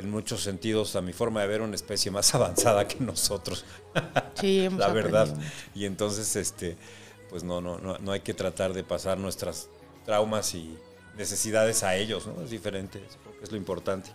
en 0.03 0.11
muchos 0.11 0.41
sentidos, 0.41 0.95
a 0.95 1.01
mi 1.01 1.13
forma 1.13 1.41
de 1.41 1.47
ver, 1.47 1.61
una 1.61 1.75
especie 1.75 2.11
más 2.11 2.33
avanzada 2.35 2.87
que 2.87 3.03
nosotros. 3.03 3.65
Sí, 4.35 4.61
hemos 4.61 4.79
la 4.79 4.87
verdad. 4.87 5.29
aprendido. 5.29 5.51
Y 5.75 5.85
entonces, 5.85 6.35
este, 6.35 6.75
pues 7.29 7.43
no, 7.43 7.61
no, 7.61 7.77
no, 7.79 7.97
no 7.99 8.11
hay 8.11 8.21
que 8.21 8.33
tratar 8.33 8.73
de 8.73 8.83
pasar 8.83 9.17
nuestras 9.17 9.69
traumas 10.05 10.55
y 10.55 10.75
necesidades 11.17 11.83
a 11.83 11.95
ellos, 11.95 12.25
¿no? 12.25 12.41
Es 12.41 12.49
diferente, 12.49 13.03
es 13.43 13.51
lo 13.51 13.57
importante. 13.57 14.09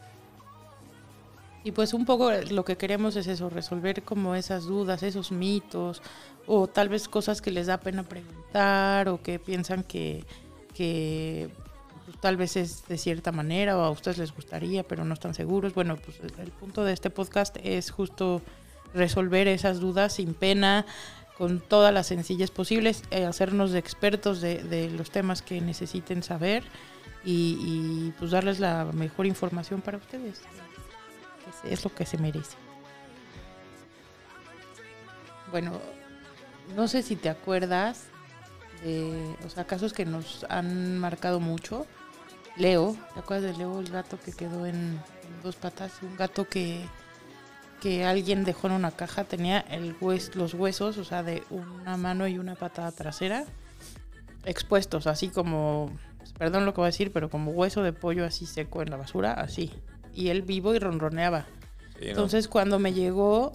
Y 1.67 1.73
pues 1.73 1.95
un 1.95 2.05
poco 2.05 2.31
lo 2.31 2.65
que 2.65 2.77
queremos 2.77 3.17
es 3.17 3.27
eso, 3.27 3.51
resolver 3.51 4.05
como 4.05 4.37
esas 4.37 4.67
dudas, 4.67 5.03
esos 5.03 5.33
mitos, 5.33 6.01
o 6.47 6.69
tal 6.69 6.89
vez 6.89 7.09
cosas 7.09 7.43
que 7.43 7.51
les 7.51 7.67
da 7.67 7.79
pena 7.81 8.05
preguntar, 8.05 9.09
o 9.09 9.21
que 9.21 9.41
piensan 9.41 9.83
que, 9.83 10.25
que 10.75 11.51
pues, 12.07 12.19
tal 12.19 12.39
vez 12.39 12.57
es 12.57 12.89
de 12.89 12.97
cierta 12.97 13.33
manera, 13.33 13.77
o 13.77 13.83
a 13.83 13.91
ustedes 13.91 14.17
les 14.17 14.35
gustaría, 14.35 14.83
pero 14.83 15.05
no 15.05 15.13
están 15.13 15.35
seguros. 15.35 15.75
Bueno, 15.75 15.97
pues 15.97 16.19
el, 16.39 16.51
punto 16.53 16.85
de 16.85 16.95
este 16.95 17.11
podcast 17.11 17.57
es 17.63 17.91
justo 17.91 18.41
resolver 18.95 19.47
esas 19.49 19.79
dudas 19.79 20.15
sin 20.15 20.33
pena, 20.33 20.87
con 21.37 21.61
todas 21.61 21.93
las 21.93 22.07
sencillez 22.07 22.51
posibles, 22.51 23.03
eh, 23.11 23.27
hacernos 23.27 23.75
expertos 23.75 24.41
de, 24.41 24.63
de 24.63 24.89
los 24.91 25.11
temas 25.11 25.43
que 25.43 25.61
necesiten 25.61 26.23
saber 26.23 26.65
y, 27.27 27.59
y, 27.61 28.15
pues 28.19 28.31
darles 28.31 28.59
la 28.59 28.87
mejor 28.87 29.27
información 29.27 29.83
para 29.83 29.99
ustedes 29.99 30.41
es 31.65 31.85
lo 31.85 31.95
que 31.95 32.07
se 32.07 32.19
merece. 32.19 32.57
Bueno, 35.51 35.81
no 36.75 36.89
sé 36.89 37.03
si 37.03 37.17
te 37.17 37.29
acuerdas 37.29 38.07
de, 38.83 39.37
o 39.45 39.51
sea, 39.51 39.65
casos 39.65 39.93
que 39.93 40.05
nos 40.05 40.45
han 40.49 40.99
marcado 40.99 41.41
mucho. 41.41 41.87
Leo, 42.57 42.97
¿te 43.15 43.21
acuerdas 43.21 43.53
de 43.53 43.59
Leo, 43.59 43.81
el 43.81 43.91
gato 43.91 44.19
que 44.19 44.33
quedó 44.33 44.67
en, 44.67 44.75
en 44.75 45.43
dos 45.43 45.57
patas? 45.57 45.93
Un 46.03 46.17
gato 46.17 46.49
que, 46.49 46.85
que 47.81 48.05
alguien 48.05 48.45
dejó 48.45 48.69
en 48.69 48.75
una 48.75 48.91
caja, 48.91 49.25
tenía 49.25 49.61
el 49.61 49.95
hues, 50.01 50.35
los 50.35 50.55
huesos, 50.55 50.99
o 50.99 51.05
sea, 51.05 51.23
de 51.23 51.43
una 51.51 51.97
mano 51.97 52.27
y 52.27 52.39
una 52.39 52.55
patada 52.55 52.93
trasera, 52.93 53.45
expuestos, 54.45 55.07
así 55.07 55.29
como, 55.29 55.91
perdón 56.39 56.65
lo 56.65 56.73
que 56.73 56.81
voy 56.81 56.87
a 56.87 56.93
decir, 56.93 57.13
pero 57.13 57.29
como 57.29 57.51
hueso 57.51 57.83
de 57.83 57.93
pollo 57.93 58.25
así 58.25 58.47
seco 58.47 58.83
en 58.83 58.91
la 58.91 58.97
basura, 58.97 59.33
así. 59.33 59.71
Y 60.15 60.29
él 60.29 60.43
vivo 60.43 60.75
y 60.75 60.79
ronroneaba. 60.79 61.45
Sí, 61.99 62.05
¿no? 62.05 62.11
Entonces 62.11 62.49
cuando 62.49 62.79
me 62.79 62.95
llegó, 62.95 63.53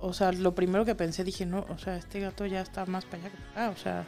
o 0.00 0.12
sea, 0.12 0.32
lo 0.32 0.54
primero 0.54 0.84
que 0.84 0.94
pensé, 0.94 1.24
dije, 1.24 1.46
no, 1.46 1.64
o 1.70 1.78
sea, 1.78 1.96
este 1.96 2.20
gato 2.20 2.44
ya 2.44 2.60
está 2.60 2.84
más 2.84 3.06
para 3.06 3.22
allá 3.22 3.30
que 3.30 3.38
para 3.38 3.66
acá, 3.68 3.70
o 3.70 3.82
sea. 3.82 4.04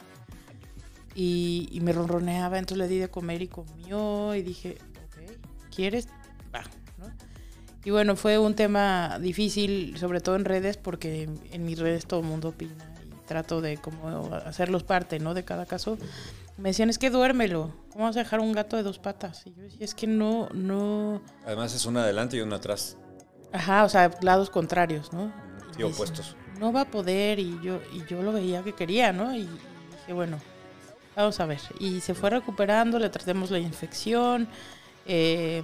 Y, 1.19 1.67
y 1.71 1.79
me 1.79 1.93
ronroneaba, 1.93 2.59
entonces 2.59 2.77
le 2.77 2.87
di 2.87 2.99
de 2.99 3.09
comer 3.09 3.41
y 3.41 3.47
comió 3.47 4.35
y 4.35 4.43
dije, 4.43 4.77
ok, 5.07 5.73
¿quieres? 5.75 6.07
Va, 6.53 6.61
¿no? 6.99 7.07
Y 7.83 7.89
bueno, 7.89 8.15
fue 8.15 8.37
un 8.37 8.53
tema 8.53 9.17
difícil, 9.19 9.97
sobre 9.97 10.21
todo 10.21 10.35
en 10.35 10.45
redes, 10.45 10.77
porque 10.77 11.23
en, 11.23 11.39
en 11.51 11.65
mis 11.65 11.79
redes 11.79 12.05
todo 12.05 12.19
el 12.19 12.27
mundo 12.27 12.49
opina 12.49 12.85
y 13.03 13.27
trato 13.27 13.61
de 13.61 13.77
como 13.77 14.31
hacerlos 14.45 14.83
parte, 14.83 15.17
¿no? 15.17 15.33
De 15.33 15.43
cada 15.43 15.65
caso. 15.65 15.97
Me 16.59 16.69
decían, 16.69 16.91
es 16.91 16.99
que 16.99 17.09
duérmelo, 17.09 17.73
¿cómo 17.91 18.05
vas 18.05 18.15
a 18.15 18.19
dejar 18.19 18.39
un 18.39 18.51
gato 18.51 18.77
de 18.77 18.83
dos 18.83 18.99
patas? 18.99 19.41
Y 19.47 19.55
yo 19.55 19.63
decía, 19.63 19.85
es 19.85 19.95
que 19.95 20.05
no, 20.05 20.49
no... 20.53 21.23
Además 21.47 21.73
es 21.73 21.87
una 21.87 22.03
adelante 22.03 22.37
y 22.37 22.41
una 22.41 22.57
atrás. 22.57 22.95
Ajá, 23.53 23.85
o 23.85 23.89
sea, 23.89 24.11
lados 24.21 24.51
contrarios, 24.51 25.13
¿no? 25.13 25.33
Y 25.79 25.83
opuestos. 25.83 26.35
decían, 26.35 26.59
No 26.59 26.71
va 26.71 26.81
a 26.81 26.91
poder 26.91 27.39
y 27.39 27.59
yo, 27.63 27.79
y 27.91 28.05
yo 28.05 28.21
lo 28.21 28.33
veía 28.33 28.61
que 28.61 28.73
quería, 28.73 29.11
¿no? 29.13 29.33
Y, 29.35 29.39
y 29.41 29.49
dije, 29.99 30.13
bueno, 30.13 30.37
vamos 31.17 31.39
a 31.39 31.45
ver. 31.45 31.59
Y 31.79 31.99
se 32.01 32.13
fue 32.13 32.29
recuperando, 32.29 32.99
le 32.99 33.09
tratamos 33.09 33.51
la 33.51 33.59
infección, 33.59 34.47
eh, 35.05 35.63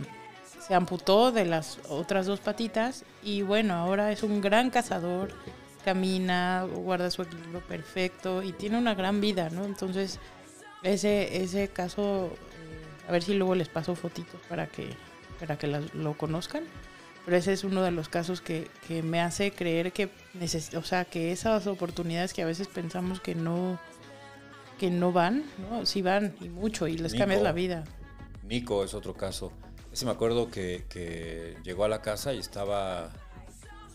se 0.67 0.73
amputó 0.73 1.31
de 1.31 1.45
las 1.45 1.79
otras 1.89 2.25
dos 2.25 2.39
patitas 2.39 3.03
y 3.23 3.41
bueno, 3.41 3.73
ahora 3.75 4.11
es 4.11 4.23
un 4.23 4.41
gran 4.41 4.69
cazador, 4.69 5.31
camina, 5.85 6.63
guarda 6.63 7.11
su 7.11 7.21
equilibrio 7.21 7.61
perfecto 7.61 8.41
y 8.43 8.53
tiene 8.53 8.77
una 8.77 8.95
gran 8.95 9.19
vida, 9.21 9.49
¿no? 9.49 9.65
Entonces, 9.65 10.19
ese, 10.83 11.43
ese 11.43 11.67
caso, 11.69 12.27
eh, 12.27 13.07
a 13.07 13.11
ver 13.11 13.23
si 13.23 13.33
luego 13.33 13.55
les 13.55 13.69
paso 13.69 13.95
fotitos 13.95 14.39
para 14.49 14.67
que, 14.67 14.89
para 15.39 15.57
que 15.57 15.67
las- 15.67 15.93
lo 15.93 16.13
conozcan. 16.17 16.63
Pero 17.25 17.37
ese 17.37 17.53
es 17.53 17.63
uno 17.63 17.81
de 17.83 17.91
los 17.91 18.09
casos 18.09 18.41
que, 18.41 18.69
que 18.87 19.01
me 19.01 19.21
hace 19.21 19.51
creer 19.51 19.93
que 19.93 20.09
neces 20.33 20.73
o 20.75 20.83
sea, 20.83 21.05
que 21.05 21.31
esas 21.31 21.67
oportunidades 21.67 22.33
que 22.33 22.41
a 22.41 22.45
veces 22.45 22.67
pensamos 22.67 23.21
que 23.21 23.33
no 23.35 23.79
que 24.83 24.91
no 24.91 25.13
van, 25.13 25.45
¿no? 25.69 25.85
Sí 25.85 26.01
van 26.01 26.35
y 26.41 26.49
mucho 26.49 26.89
y 26.89 26.97
les 26.97 27.13
Nico. 27.13 27.21
cambias 27.21 27.41
la 27.41 27.53
vida. 27.53 27.85
Nico 28.43 28.83
es 28.83 28.93
otro 28.93 29.13
caso. 29.13 29.53
Ese 29.93 30.03
me 30.03 30.11
acuerdo 30.11 30.51
que, 30.51 30.83
que 30.89 31.55
llegó 31.63 31.85
a 31.85 31.87
la 31.87 32.01
casa 32.01 32.33
y 32.33 32.39
estaba 32.39 33.09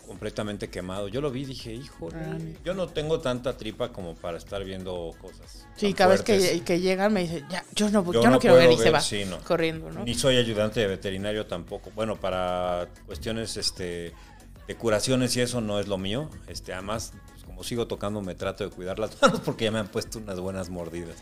completamente 0.06 0.70
quemado. 0.70 1.08
Yo 1.08 1.20
lo 1.20 1.30
vi 1.30 1.42
y 1.42 1.44
dije, 1.44 1.74
hijo, 1.74 2.08
Ah, 2.14 2.38
yo 2.64 2.72
no 2.72 2.86
tengo 2.88 3.20
tanta 3.20 3.58
tripa 3.58 3.92
como 3.92 4.14
para 4.14 4.38
estar 4.38 4.64
viendo 4.64 5.14
cosas. 5.20 5.66
Sí, 5.76 5.92
cada 5.92 6.12
vez 6.12 6.22
que, 6.22 6.62
que 6.64 6.80
llegan 6.80 7.12
me 7.12 7.20
dicen, 7.24 7.44
ya, 7.50 7.62
yo 7.74 7.90
no, 7.90 8.02
yo 8.06 8.12
Yo 8.14 8.22
no, 8.22 8.30
no 8.30 8.38
quiero 8.38 8.56
ver 8.56 8.72
y 8.72 8.78
se 8.78 8.90
va 8.90 9.02
sí, 9.02 9.26
no. 9.26 9.36
corriendo, 9.40 9.90
¿no? 9.90 10.04
Ni 10.04 10.14
soy 10.14 10.38
ayudante 10.38 10.80
de 10.80 10.86
veterinario 10.86 11.44
tampoco. 11.44 11.90
Bueno, 11.94 12.16
para 12.16 12.88
cuestiones 13.04 13.58
este, 13.58 14.14
de 14.66 14.74
curaciones 14.76 15.36
y 15.36 15.42
eso 15.42 15.60
no 15.60 15.80
es 15.80 15.86
lo 15.86 15.98
mío. 15.98 16.30
Este, 16.46 16.72
además, 16.72 17.12
como 17.58 17.64
sigo 17.64 17.88
tocando, 17.88 18.20
me 18.22 18.36
trato 18.36 18.62
de 18.62 18.70
cuidar 18.70 19.00
las 19.00 19.20
manos 19.22 19.40
porque 19.44 19.64
ya 19.64 19.72
me 19.72 19.80
han 19.80 19.88
puesto 19.88 20.20
unas 20.20 20.38
buenas 20.38 20.70
mordidas. 20.70 21.16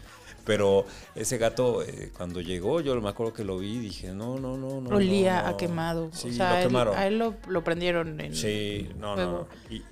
Pero 0.44 0.84
ese 1.14 1.38
gato, 1.38 1.82
eh, 1.82 2.12
cuando 2.14 2.42
llegó, 2.42 2.80
yo 2.82 2.94
me 3.00 3.08
acuerdo 3.08 3.32
que 3.32 3.42
lo 3.42 3.58
vi 3.58 3.76
y 3.76 3.78
dije, 3.78 4.12
no, 4.12 4.38
no, 4.38 4.58
no, 4.58 4.82
no. 4.82 4.90
Olía 4.94 5.40
no, 5.42 5.48
a 5.48 5.56
quemado. 5.56 6.10
Sí, 6.12 6.28
o 6.28 6.32
sea, 6.34 6.50
lo 6.50 6.56
él- 6.58 6.62
quemaron. 6.68 6.94
a 6.94 7.06
él 7.06 7.18
lo, 7.18 7.34
lo 7.48 7.64
prendieron 7.64 8.20
en 8.20 8.34
Sí, 8.34 8.86
no, 8.98 9.16
no, 9.16 9.22
fuego. 9.22 9.48
no. 9.70 9.74
Y, 9.74 9.82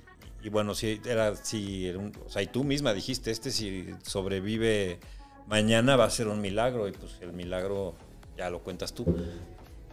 y 0.43 0.49
bueno, 0.49 0.75
sí, 0.75 1.01
era, 1.03 1.35
sí, 1.35 1.87
era 1.87 1.97
un- 1.97 2.13
o 2.25 2.29
sea, 2.29 2.43
y 2.43 2.47
tú 2.47 2.63
misma 2.63 2.93
dijiste, 2.93 3.31
este 3.31 3.49
si 3.49 3.89
sobrevive 4.03 4.99
mañana 5.47 5.95
va 5.95 6.05
a 6.05 6.09
ser 6.11 6.27
un 6.27 6.39
milagro 6.41 6.87
y 6.87 6.91
pues 6.91 7.13
el 7.21 7.33
milagro 7.33 7.95
ya 8.37 8.49
lo 8.51 8.59
cuentas 8.59 8.93
tú. 8.93 9.05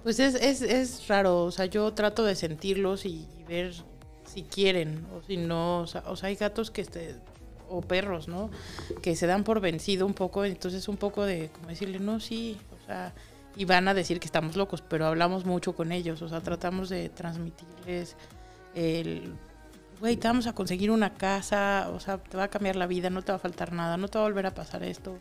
Pues 0.03 0.21
es, 0.21 0.35
es, 0.35 0.61
es 0.63 1.09
raro, 1.09 1.45
o 1.45 1.51
sea, 1.51 1.65
yo 1.65 1.93
trato 1.95 2.25
de 2.25 2.35
sentirlos 2.37 3.05
y, 3.07 3.27
y 3.41 3.45
ver 3.49 3.73
si 4.25 4.43
quieren 4.43 5.07
o 5.17 5.23
si 5.27 5.37
no, 5.37 5.81
o 5.81 5.87
sea, 5.87 6.03
o 6.07 6.17
sea, 6.17 6.29
hay 6.29 6.37
gatos 6.37 6.71
que 6.71 6.83
este, 6.83 7.17
o 7.69 7.81
perros, 7.81 8.29
¿no? 8.29 8.51
Que 9.03 9.17
se 9.17 9.27
dan 9.27 9.45
por 9.45 9.61
vencido 9.61 10.07
un 10.07 10.15
poco, 10.15 10.45
entonces 10.45 10.89
un 10.89 10.97
poco 10.97 11.25
de 11.25 11.51
como 11.55 11.69
decirle, 11.69 11.99
no, 11.99 12.21
sí, 12.21 12.59
o 12.71 12.87
sea, 12.87 13.13
y 13.57 13.65
van 13.65 13.89
a 13.89 13.95
decir 13.95 14.21
que 14.21 14.27
estamos 14.27 14.57
locos, 14.57 14.83
pero 14.83 15.07
hablamos 15.07 15.45
mucho 15.45 15.75
con 15.75 15.93
ellos, 15.93 16.23
o 16.23 16.29
sea, 16.29 16.41
tratamos 16.41 16.89
de 16.89 17.09
transmitirles 17.09 18.17
el, 18.75 19.35
güey, 20.01 20.17
te 20.17 20.29
vamos 20.29 20.47
a 20.47 20.55
conseguir 20.55 20.91
una 20.91 21.15
casa, 21.15 21.91
o 21.93 22.01
sea, 22.01 22.19
te 22.19 22.37
va 22.37 22.45
a 22.45 22.49
cambiar 22.49 22.77
la 22.77 22.87
vida, 22.87 23.11
no 23.11 23.23
te 23.23 23.33
va 23.33 23.37
a 23.37 23.41
faltar 23.41 23.73
nada, 23.73 23.97
no 23.97 24.09
te 24.09 24.19
va 24.19 24.25
a 24.25 24.29
volver 24.29 24.47
a 24.47 24.55
pasar 24.55 24.83
esto. 24.83 25.19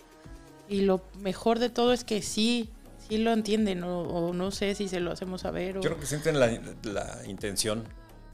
Y 0.70 0.82
lo 0.82 1.02
mejor 1.20 1.60
de 1.60 1.70
todo 1.70 1.92
es 1.92 2.04
que 2.04 2.22
sí, 2.22 2.70
sí 3.08 3.18
lo 3.18 3.34
entienden, 3.34 3.84
o, 3.84 4.02
o 4.02 4.34
no 4.34 4.52
sé 4.52 4.74
si 4.76 4.88
se 4.88 5.00
lo 5.00 5.12
hacemos 5.12 5.42
saber. 5.42 5.78
O, 5.78 5.82
Yo 5.82 5.90
creo 5.90 6.00
que 6.00 6.06
sienten 6.06 6.40
la, 6.40 6.48
la 6.84 7.20
intención, 7.28 7.84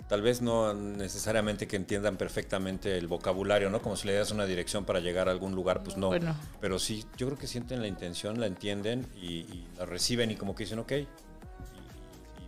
tal 0.08 0.22
vez 0.22 0.42
no 0.42 0.74
necesariamente 0.74 1.68
que 1.68 1.76
entiendan 1.76 2.16
perfectamente 2.18 2.98
el 2.98 3.08
vocabulario, 3.08 3.70
¿no? 3.70 3.82
Como 3.82 3.96
si 3.98 4.08
le 4.08 4.14
das 4.14 4.32
una 4.32 4.46
dirección 4.46 4.86
para 4.86 5.00
llegar 5.00 5.28
a 5.28 5.32
algún 5.32 5.54
lugar, 5.56 5.84
pues 5.84 5.98
no. 5.98 6.08
Bueno. 6.08 6.36
Pero 6.62 6.80
sí, 6.80 7.04
yo 7.18 7.28
creo 7.28 7.38
que 7.38 7.48
sienten 7.48 7.82
la 7.82 7.88
intención, 7.88 8.40
la 8.40 8.48
entienden 8.48 9.06
y, 9.22 9.28
y 9.40 9.68
la 9.78 9.86
reciben 9.86 10.32
y 10.32 10.36
como 10.36 10.56
que 10.56 10.64
dicen, 10.64 10.80
ok. 10.80 10.92
Y, 10.92 10.96
y- 10.96 11.08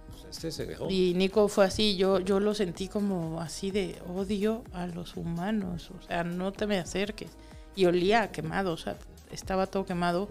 pues 0.10 0.26
este 0.30 0.52
se 0.52 0.66
dejó. 0.66 0.90
Y 0.90 1.14
Nico 1.16 1.48
fue 1.48 1.66
así, 1.66 1.96
yo, 1.98 2.20
yo 2.20 2.40
lo 2.40 2.54
sentí 2.54 2.88
como 2.88 3.42
así 3.42 3.72
de 3.72 4.02
odio 4.08 4.64
a 4.74 4.88
los 4.88 5.18
humanos, 5.18 5.92
o 5.98 6.02
sea, 6.08 6.24
no 6.24 6.52
te 6.54 6.66
me 6.68 6.78
acerques. 6.78 7.32
Y 7.76 7.86
olía 7.86 8.24
a 8.24 8.32
quemado, 8.32 8.74
o 8.74 8.78
sea, 8.78 8.98
estaba 9.32 9.68
todo 9.68 9.86
quemado. 9.86 10.28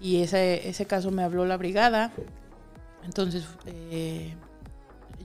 Y 0.00 0.22
ese, 0.22 0.68
ese 0.68 0.86
caso 0.86 1.10
me 1.10 1.22
habló 1.22 1.46
la 1.46 1.56
brigada. 1.56 2.12
Entonces, 3.04 3.44
eh, 3.66 4.34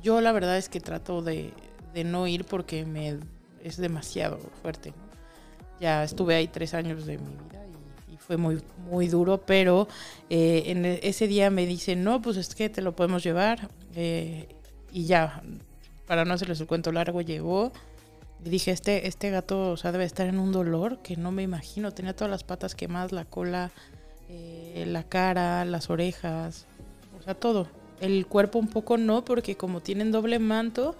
yo 0.02 0.22
la 0.22 0.32
verdad 0.32 0.58
es 0.58 0.70
que 0.70 0.80
trato 0.80 1.22
de, 1.22 1.54
de 1.94 2.04
no 2.04 2.28
ir 2.28 2.46
porque 2.46 2.86
me 2.86 3.20
es 3.64 3.78
demasiado 3.78 4.40
fuerte. 4.62 4.94
Ya 5.80 6.04
estuve 6.04 6.36
ahí 6.36 6.48
tres 6.48 6.74
años 6.74 7.06
de 7.06 7.18
mi 7.18 7.26
vida 7.26 7.66
y, 8.12 8.18
fue 8.18 8.38
muy, 8.38 8.62
muy 8.90 9.08
duro, 9.08 9.40
pero 9.40 9.88
eh, 10.30 10.64
en 10.68 10.86
ese 10.86 11.28
día 11.28 11.50
me 11.50 11.66
dicen, 11.66 12.04
no, 12.04 12.22
pues 12.22 12.38
es 12.38 12.54
que 12.54 12.70
te 12.70 12.82
lo 12.82 12.96
podemos 12.96 13.24
llevar. 13.24 13.70
eh, 13.96 14.48
y 14.92 15.06
ya, 15.06 15.42
para 16.08 16.26
no 16.26 16.34
hacerles 16.34 16.60
el 16.60 16.68
cuento 16.68 16.92
largo, 16.92 17.22
llegó. 17.22 17.72
Y 18.44 18.50
dije, 18.50 18.72
este, 18.72 19.08
este 19.08 19.30
gato, 19.30 19.72
o 19.72 19.78
sea, 19.78 19.92
debe 19.92 20.06
estar 20.06 20.28
en 20.28 20.40
un 20.40 20.52
dolor 20.52 21.00
que 21.02 21.16
no 21.18 21.32
me 21.32 21.44
imagino. 21.44 21.92
Tenía 21.92 22.16
todas 22.16 22.32
las 22.32 22.44
patas 22.44 22.76
quemadas, 22.76 23.12
la 23.12 23.26
cola, 23.26 23.72
eh, 24.30 24.86
la 24.88 25.04
cara, 25.04 25.66
las 25.66 25.90
orejas, 25.90 26.66
o 27.20 27.22
sea, 27.22 27.36
todo. 27.36 27.68
El 28.02 28.26
cuerpo 28.28 28.60
un 28.60 28.68
poco 28.68 28.98
no, 28.98 29.26
porque 29.26 29.56
como 29.56 29.82
tienen 29.82 30.12
doble 30.12 30.40
manto, 30.40 30.96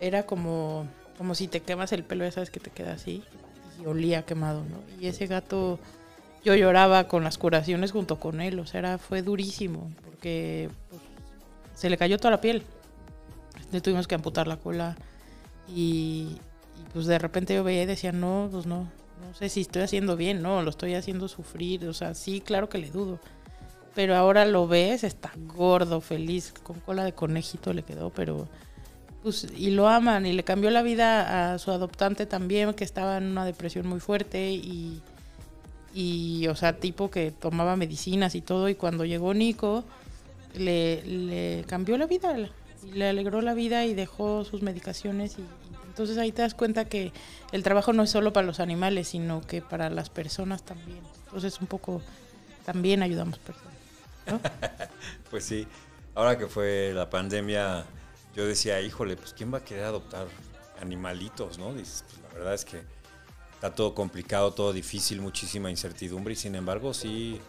era 0.00 0.24
como, 0.24 0.86
como 1.16 1.34
si 1.34 1.46
te 1.46 1.60
quemas 1.60 1.92
el 1.92 2.04
pelo, 2.04 2.24
ya 2.24 2.32
sabes 2.32 2.50
que 2.50 2.60
te 2.60 2.70
queda 2.70 2.92
así. 2.94 3.22
Y 3.80 3.86
olía 3.86 4.22
quemado, 4.24 4.64
¿no? 4.64 4.78
Y 5.00 5.06
ese 5.06 5.26
gato, 5.26 5.78
yo 6.44 6.54
lloraba 6.54 7.08
con 7.08 7.24
las 7.24 7.38
curaciones 7.38 7.92
junto 7.92 8.18
con 8.18 8.40
él, 8.40 8.58
o 8.58 8.66
sea, 8.66 8.80
era, 8.80 8.98
fue 8.98 9.22
durísimo, 9.22 9.92
porque 10.04 10.68
pues, 10.90 11.00
se 11.74 11.90
le 11.90 11.96
cayó 11.96 12.18
toda 12.18 12.32
la 12.32 12.40
piel. 12.40 12.64
Le 13.70 13.80
tuvimos 13.80 14.06
que 14.06 14.14
amputar 14.14 14.48
la 14.48 14.56
cola 14.56 14.96
y, 15.68 16.36
y, 16.78 16.92
pues 16.92 17.06
de 17.06 17.18
repente 17.18 17.54
yo 17.54 17.64
veía 17.64 17.84
y 17.84 17.86
decía, 17.86 18.12
no, 18.12 18.48
pues 18.50 18.66
no, 18.66 18.90
no 19.22 19.34
sé 19.34 19.48
si 19.48 19.60
estoy 19.62 19.82
haciendo 19.82 20.16
bien, 20.16 20.42
no, 20.42 20.62
lo 20.62 20.70
estoy 20.70 20.94
haciendo 20.94 21.28
sufrir, 21.28 21.86
o 21.86 21.94
sea, 21.94 22.14
sí, 22.14 22.40
claro 22.40 22.68
que 22.68 22.78
le 22.78 22.90
dudo. 22.90 23.20
Pero 23.94 24.16
ahora 24.16 24.46
lo 24.46 24.66
ves, 24.66 25.04
está 25.04 25.32
gordo, 25.36 26.00
feliz, 26.00 26.54
con 26.62 26.80
cola 26.80 27.04
de 27.04 27.12
conejito 27.12 27.72
le 27.72 27.82
quedó, 27.82 28.10
pero 28.10 28.48
pues 29.22 29.46
y 29.56 29.70
lo 29.70 29.88
aman 29.88 30.26
y 30.26 30.32
le 30.32 30.42
cambió 30.42 30.70
la 30.70 30.82
vida 30.82 31.52
a 31.52 31.58
su 31.58 31.70
adoptante 31.70 32.26
también, 32.26 32.74
que 32.74 32.84
estaba 32.84 33.18
en 33.18 33.24
una 33.24 33.44
depresión 33.44 33.86
muy 33.86 34.00
fuerte 34.00 34.50
y, 34.50 35.00
y 35.94 36.46
o 36.48 36.56
sea, 36.56 36.78
tipo 36.78 37.10
que 37.10 37.30
tomaba 37.30 37.76
medicinas 37.76 38.34
y 38.34 38.40
todo, 38.40 38.68
y 38.68 38.74
cuando 38.74 39.04
llegó 39.04 39.34
Nico, 39.34 39.84
le, 40.54 41.04
le 41.04 41.64
cambió 41.66 41.96
la 41.98 42.06
vida, 42.06 42.34
le 42.92 43.08
alegró 43.08 43.42
la 43.42 43.54
vida 43.54 43.84
y 43.84 43.94
dejó 43.94 44.44
sus 44.44 44.62
medicaciones 44.62 45.38
y, 45.38 45.42
y 45.42 45.46
entonces 45.86 46.16
ahí 46.18 46.32
te 46.32 46.42
das 46.42 46.54
cuenta 46.54 46.86
que 46.86 47.12
el 47.52 47.62
trabajo 47.62 47.92
no 47.92 48.02
es 48.02 48.10
solo 48.10 48.32
para 48.32 48.46
los 48.46 48.58
animales, 48.58 49.08
sino 49.08 49.42
que 49.42 49.60
para 49.60 49.90
las 49.90 50.08
personas 50.08 50.62
también. 50.62 51.00
Entonces 51.26 51.60
un 51.60 51.66
poco 51.66 52.00
también 52.64 53.02
ayudamos 53.02 53.38
personas. 53.38 53.71
¿No? 54.26 54.40
Pues 55.30 55.44
sí, 55.44 55.66
ahora 56.14 56.36
que 56.36 56.46
fue 56.46 56.92
la 56.94 57.08
pandemia, 57.08 57.84
yo 58.36 58.46
decía, 58.46 58.80
híjole, 58.80 59.16
pues 59.16 59.32
¿quién 59.32 59.52
va 59.52 59.58
a 59.58 59.64
querer 59.64 59.84
adoptar 59.84 60.26
animalitos, 60.80 61.58
no? 61.58 61.72
Dices, 61.72 62.04
pues 62.06 62.22
la 62.22 62.38
verdad 62.38 62.54
es 62.54 62.64
que 62.64 62.82
está 63.54 63.74
todo 63.74 63.94
complicado, 63.94 64.52
todo 64.52 64.72
difícil, 64.72 65.20
muchísima 65.20 65.70
incertidumbre 65.70 66.34
y 66.34 66.36
sin 66.36 66.54
embargo 66.54 66.92
sí 66.92 67.40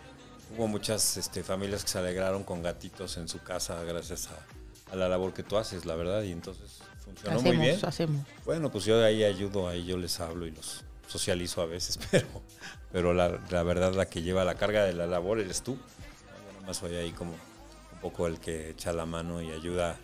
hubo 0.56 0.68
muchas 0.68 1.18
este, 1.18 1.44
familias 1.44 1.84
que 1.84 1.90
se 1.90 1.98
alegraron 1.98 2.44
con 2.44 2.62
gatitos 2.62 3.18
en 3.18 3.28
su 3.28 3.42
casa 3.42 3.84
gracias 3.84 4.30
a, 4.30 4.94
a 4.94 4.96
la 4.96 5.10
labor 5.10 5.34
que 5.34 5.44
tú 5.44 5.58
haces, 5.58 5.86
la 5.86 5.96
verdad, 5.96 6.22
y 6.24 6.32
entonces 6.32 6.80
funcionó 7.04 7.38
hacemos, 7.38 7.56
muy 7.56 7.66
bien. 7.66 7.80
hacemos. 7.84 8.26
Bueno, 8.46 8.72
pues 8.72 8.86
yo 8.86 9.04
ahí 9.04 9.24
ayudo, 9.24 9.68
ahí 9.68 9.86
yo 9.86 9.98
les 9.98 10.20
hablo 10.20 10.46
y 10.46 10.52
los 10.52 10.84
socializo 11.08 11.62
a 11.62 11.66
veces, 11.66 12.00
pero, 12.12 12.28
pero 12.92 13.14
la, 13.14 13.40
la 13.50 13.64
verdad 13.64 13.94
la 13.94 14.06
que 14.06 14.22
lleva 14.22 14.46
la 14.46 14.56
carga 14.56 14.84
de 14.86 14.94
la 14.94 15.08
labor 15.08 15.40
eres 15.40 15.64
tú. 15.64 15.78
Más 16.66 16.78
soy 16.78 16.96
ahí 16.96 17.12
como 17.12 17.32
un 17.32 18.00
poco 18.02 18.28
el 18.28 18.40
que 18.40 18.70
echa 18.72 18.94
la 18.94 19.06
mano 19.06 19.42
y 19.42 19.52
ayuda 19.52 19.98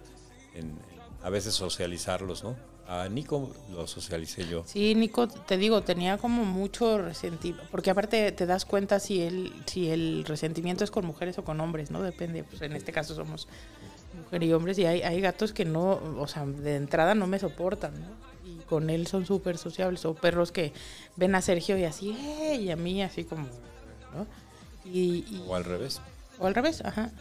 en, 0.54 0.66
en 0.68 0.80
a 1.24 1.30
veces 1.30 1.54
socializarlos, 1.54 2.44
¿no? 2.44 2.56
A 2.88 3.08
Nico 3.08 3.52
lo 3.72 3.86
socialicé 3.86 4.48
yo. 4.48 4.64
Sí, 4.66 4.96
Nico, 4.96 5.28
te 5.28 5.58
digo, 5.58 5.84
tenía 5.84 6.18
como 6.18 6.44
mucho 6.44 6.98
resentimiento, 6.98 7.68
porque 7.70 7.92
aparte 7.92 8.32
te 8.32 8.46
das 8.48 8.66
cuenta 8.66 9.00
si 9.00 9.22
el, 9.22 9.54
si 9.68 9.90
el 9.90 10.26
resentimiento 10.26 10.84
es 10.84 10.90
con 10.90 11.06
mujeres 11.06 11.38
o 11.38 11.44
con 11.44 11.60
hombres, 11.62 11.92
¿no? 11.92 12.02
Depende, 12.02 12.44
pues 12.44 12.62
en 12.64 12.74
este 12.76 12.92
caso 12.92 13.14
somos 13.14 13.48
mujer 14.24 14.42
y 14.42 14.52
hombres 14.54 14.80
y 14.80 14.86
hay, 14.86 15.02
hay 15.04 15.22
gatos 15.22 15.54
que 15.54 15.66
no, 15.66 16.00
o 16.18 16.28
sea, 16.28 16.46
de 16.48 16.78
entrada 16.78 17.14
no 17.14 17.28
me 17.28 17.38
soportan, 17.38 17.94
¿no? 17.94 18.08
Y 18.50 18.56
con 18.64 18.90
él 18.90 19.06
son 19.06 19.26
súper 19.28 19.60
sociables, 19.60 20.04
o 20.06 20.16
perros 20.16 20.52
que 20.52 20.74
ven 21.16 21.36
a 21.36 21.42
Sergio 21.44 21.78
y 21.78 21.84
así, 21.84 22.18
¡eh! 22.20 22.56
y 22.60 22.72
a 22.72 22.76
mí 22.76 23.04
así 23.04 23.24
como, 23.24 23.44
¿no? 24.16 24.26
Y, 24.84 25.26
y- 25.30 25.44
O 25.48 25.54
al 25.56 25.64
revés. 25.64 26.02
O 26.40 26.48
al 26.48 26.56
revés, 26.56 26.82
ajá. 26.86 27.12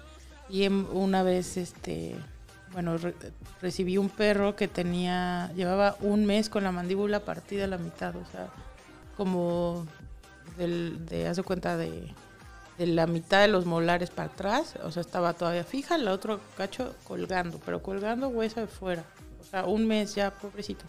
Y 0.48 0.64
en- 0.64 0.86
una 0.92 1.22
vez, 1.22 1.56
este, 1.56 2.14
bueno, 2.72 2.96
re- 2.96 3.14
recibí 3.60 3.98
un 3.98 4.08
perro 4.08 4.56
que 4.56 4.68
tenía, 4.68 5.52
llevaba 5.54 5.96
un 6.00 6.24
mes 6.24 6.48
con 6.48 6.64
la 6.64 6.72
mandíbula 6.72 7.20
partida 7.20 7.64
a 7.64 7.68
la 7.68 7.78
mitad, 7.78 8.14
o 8.16 8.24
sea, 8.30 8.48
como 9.16 9.86
del, 10.56 11.04
de, 11.06 11.28
haz 11.28 11.36
de 11.36 11.42
cuenta, 11.42 11.76
de, 11.76 12.12
de 12.78 12.86
la 12.86 13.06
mitad 13.06 13.40
de 13.42 13.48
los 13.48 13.66
molares 13.66 14.10
para 14.10 14.30
atrás, 14.30 14.74
o 14.82 14.90
sea, 14.90 15.00
estaba 15.02 15.34
todavía 15.34 15.64
fija, 15.64 15.96
el 15.96 16.08
otro 16.08 16.40
cacho 16.56 16.94
colgando, 17.04 17.60
pero 17.64 17.82
colgando 17.82 18.28
hueso 18.28 18.60
de 18.60 18.66
fuera, 18.68 19.04
o 19.40 19.44
sea, 19.44 19.64
un 19.64 19.86
mes 19.86 20.14
ya, 20.14 20.30
pobrecito. 20.30 20.84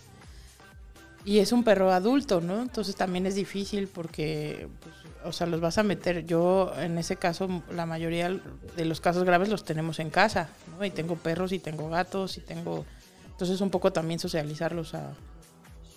Y 1.26 1.40
es 1.40 1.52
un 1.52 1.64
perro 1.64 1.92
adulto, 1.92 2.42
¿no? 2.42 2.62
Entonces 2.62 2.96
también 2.96 3.26
es 3.26 3.36
difícil 3.36 3.88
porque, 3.88 4.68
pues, 4.80 4.96
o 5.26 5.34
sea, 5.34 5.48
los 5.48 5.60
vas 5.60 5.78
a 5.78 5.84
meter. 5.84 6.26
Yo, 6.26 6.72
en 6.78 6.98
ese 6.98 7.18
caso, 7.18 7.64
la 7.72 7.86
mayoría 7.86 8.30
de 8.30 8.86
los 8.86 9.02
casos 9.02 9.26
graves 9.26 9.50
los 9.50 9.66
tenemos 9.66 10.00
en 10.00 10.10
casa, 10.10 10.50
¿no? 10.78 10.86
Y 10.86 10.92
tengo 10.92 11.16
perros 11.16 11.52
y 11.52 11.60
tengo 11.60 11.90
gatos 11.90 12.38
y 12.38 12.42
tengo. 12.42 12.86
Entonces, 13.32 13.62
un 13.62 13.70
poco 13.70 13.92
también 13.92 14.20
socializarlos 14.20 14.94
a, 14.94 15.14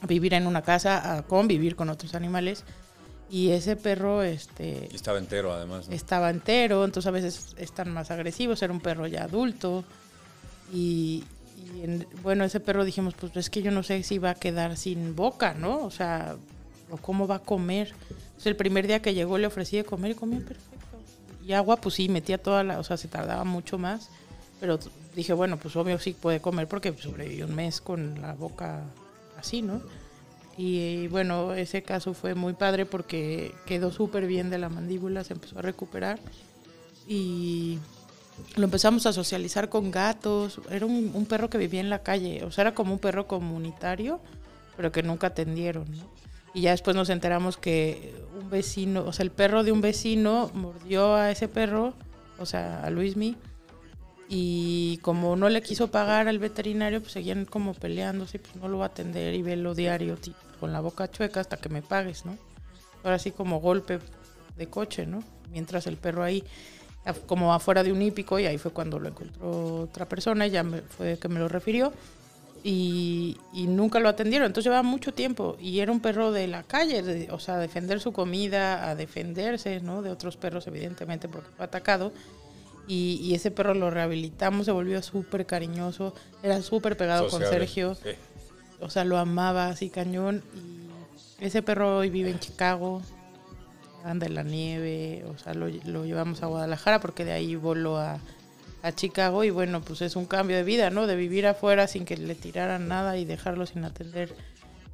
vivir 0.06 0.34
en 0.34 0.46
una 0.46 0.62
casa, 0.62 1.16
a 1.16 1.22
convivir 1.22 1.76
con 1.76 1.88
otros 1.88 2.14
animales. 2.14 2.64
Y 3.30 3.50
ese 3.50 3.76
perro, 3.76 4.22
este, 4.22 4.88
Y 4.90 4.96
estaba 4.96 5.18
entero 5.18 5.52
además. 5.52 5.88
¿no? 5.88 5.94
estaba 5.94 6.28
entero, 6.28 6.84
entonces 6.84 7.06
a 7.06 7.12
veces 7.12 7.54
están 7.56 7.90
más 7.90 8.10
agresivos, 8.10 8.60
era 8.62 8.72
un 8.72 8.80
perro 8.80 9.06
ya 9.06 9.24
adulto. 9.24 9.84
Y, 10.72 11.24
y 11.56 11.82
en- 11.84 12.06
bueno, 12.22 12.44
ese 12.44 12.60
perro 12.60 12.84
dijimos, 12.84 13.14
pues 13.14 13.36
es 13.36 13.50
que 13.50 13.62
yo 13.62 13.70
no 13.70 13.82
sé 13.82 14.02
si 14.02 14.18
va 14.18 14.30
a 14.30 14.34
quedar 14.34 14.76
sin 14.76 15.14
boca, 15.16 15.54
¿no? 15.54 15.84
O 15.84 15.90
sea, 15.90 16.36
o 16.90 16.96
cómo 16.96 17.26
va 17.26 17.36
a 17.36 17.42
comer. 17.42 17.94
Entonces, 18.10 18.46
el 18.46 18.56
primer 18.56 18.86
día 18.86 19.00
que 19.02 19.14
llegó 19.14 19.38
le 19.38 19.46
ofrecí 19.46 19.76
de 19.76 19.84
comer 19.84 20.12
y 20.12 20.14
comía 20.14 20.38
perfecto. 20.40 20.68
Y 21.44 21.52
agua, 21.54 21.76
pues 21.76 21.96
sí, 21.96 22.08
metía 22.08 22.38
toda 22.38 22.62
la, 22.62 22.78
o 22.78 22.84
sea, 22.84 22.96
se 22.96 23.08
tardaba 23.08 23.44
mucho 23.44 23.78
más. 23.78 24.10
Pero 24.60 24.78
dije, 25.16 25.32
bueno, 25.32 25.56
pues 25.58 25.74
obvio 25.76 25.98
sí 25.98 26.12
puede 26.12 26.40
comer 26.40 26.68
porque 26.68 26.92
sobrevivió 26.96 27.46
un 27.46 27.54
mes 27.54 27.80
con 27.80 28.20
la 28.20 28.32
boca 28.34 28.82
así, 29.38 29.60
¿no? 29.62 29.80
Y 30.56 31.08
bueno, 31.08 31.54
ese 31.54 31.82
caso 31.82 32.14
fue 32.14 32.34
muy 32.34 32.52
padre 32.52 32.86
porque 32.86 33.54
quedó 33.66 33.90
súper 33.90 34.26
bien 34.26 34.50
de 34.50 34.58
la 34.58 34.68
mandíbula, 34.68 35.24
se 35.24 35.32
empezó 35.32 35.58
a 35.58 35.62
recuperar 35.62 36.20
y 37.08 37.78
lo 38.56 38.64
empezamos 38.64 39.06
a 39.06 39.12
socializar 39.12 39.68
con 39.68 39.90
gatos. 39.90 40.60
Era 40.70 40.86
un, 40.86 41.26
perro 41.26 41.50
que 41.50 41.58
vivía 41.58 41.80
en 41.80 41.90
la 41.90 42.02
calle, 42.02 42.44
o 42.44 42.50
sea, 42.50 42.62
era 42.62 42.74
como 42.74 42.92
un 42.92 42.98
perro 42.98 43.26
comunitario, 43.26 44.20
pero 44.76 44.92
que 44.92 45.02
nunca 45.02 45.28
atendieron. 45.28 45.86
Y 46.54 46.62
ya 46.62 46.72
después 46.72 46.94
nos 46.94 47.08
enteramos 47.08 47.56
que 47.56 48.14
un 48.38 48.50
vecino, 48.50 49.04
o 49.04 49.12
sea, 49.12 49.24
el 49.24 49.30
perro 49.30 49.64
de 49.64 49.72
un 49.72 49.80
vecino 49.80 50.50
mordió 50.54 51.14
a 51.14 51.30
ese 51.30 51.48
perro, 51.48 51.94
o 52.38 52.46
sea, 52.46 52.84
a 52.84 52.90
Luismi. 52.90 53.36
Y 54.28 54.98
como 55.02 55.36
no 55.36 55.48
le 55.48 55.62
quiso 55.62 55.90
pagar 55.90 56.28
al 56.28 56.38
veterinario, 56.38 57.00
pues 57.00 57.12
seguían 57.12 57.44
como 57.44 57.74
peleándose, 57.74 58.38
pues 58.38 58.56
no 58.56 58.68
lo 58.68 58.78
va 58.78 58.86
a 58.86 58.88
atender 58.88 59.34
y 59.34 59.42
velo 59.42 59.74
diario 59.74 60.16
con 60.58 60.72
la 60.72 60.80
boca 60.80 61.10
chueca 61.10 61.40
hasta 61.40 61.56
que 61.56 61.68
me 61.68 61.82
pagues, 61.82 62.24
¿no? 62.24 62.38
Ahora 63.02 63.18
sí 63.18 63.30
como 63.32 63.60
golpe 63.60 63.98
de 64.56 64.66
coche, 64.68 65.06
¿no? 65.06 65.22
Mientras 65.50 65.86
el 65.86 65.96
perro 65.96 66.22
ahí, 66.22 66.44
como 67.26 67.52
afuera 67.52 67.82
de 67.82 67.92
un 67.92 68.00
hípico, 68.02 68.38
y 68.38 68.46
ahí 68.46 68.58
fue 68.58 68.70
cuando 68.70 68.98
lo 68.98 69.08
encontró 69.08 69.80
otra 69.82 70.08
persona, 70.08 70.46
y 70.46 70.50
ya 70.50 70.62
me- 70.62 70.82
fue 70.82 71.18
que 71.18 71.28
me 71.28 71.40
lo 71.40 71.48
refirió, 71.48 71.92
y, 72.64 73.36
y 73.52 73.66
nunca 73.66 73.98
lo 73.98 74.08
atendieron. 74.08 74.46
Entonces 74.46 74.64
llevaba 74.70 74.84
mucho 74.84 75.12
tiempo, 75.12 75.56
y 75.60 75.80
era 75.80 75.90
un 75.90 76.00
perro 76.00 76.30
de 76.32 76.46
la 76.46 76.62
calle, 76.62 77.02
de- 77.02 77.30
o 77.32 77.38
sea, 77.40 77.56
a 77.56 77.58
defender 77.58 77.98
su 78.00 78.12
comida, 78.12 78.88
a 78.88 78.94
defenderse, 78.94 79.80
¿no? 79.80 80.00
De 80.02 80.10
otros 80.10 80.36
perros, 80.36 80.66
evidentemente, 80.68 81.28
porque 81.28 81.48
fue 81.56 81.64
atacado. 81.64 82.12
Y, 82.86 83.20
y 83.22 83.34
ese 83.34 83.50
perro 83.50 83.74
lo 83.74 83.90
rehabilitamos, 83.90 84.66
se 84.66 84.72
volvió 84.72 85.00
súper 85.02 85.46
cariñoso, 85.46 86.14
era 86.42 86.60
súper 86.62 86.96
pegado 86.96 87.28
con. 87.28 87.40
Sergio 87.42 87.94
Sí. 87.94 88.10
o 88.80 88.90
sea, 88.90 89.04
lo 89.04 89.18
amaba 89.18 89.68
así 89.68 89.88
cañón. 89.88 90.42
Y 91.40 91.44
ese 91.44 91.62
perro 91.62 91.98
hoy 91.98 92.10
vive 92.10 92.30
en 92.30 92.38
Chicago, 92.40 93.02
anda 94.04 94.26
en 94.26 94.34
la 94.34 94.42
nieve, 94.42 95.24
o 95.28 95.38
sea, 95.38 95.54
lo, 95.54 95.68
lo 95.84 96.04
llevamos 96.04 96.42
a 96.42 96.46
Guadalajara 96.46 97.00
porque 97.00 97.24
de 97.24 97.32
ahí 97.32 97.56
voló 97.56 97.98
a, 97.98 98.18
a 98.82 98.92
Chicago 98.92 99.44
y 99.44 99.50
bueno, 99.50 99.80
pues 99.80 100.02
es 100.02 100.16
un 100.16 100.26
cambio 100.26 100.56
de 100.56 100.64
vida, 100.64 100.90
¿no? 100.90 101.06
De 101.06 101.16
vivir 101.16 101.46
afuera 101.46 101.86
sin 101.86 102.04
que 102.04 102.16
le 102.16 102.34
tiraran 102.34 102.88
nada 102.88 103.16
y 103.16 103.24
dejarlo 103.24 103.64
sin 103.66 103.84
atender. 103.84 104.34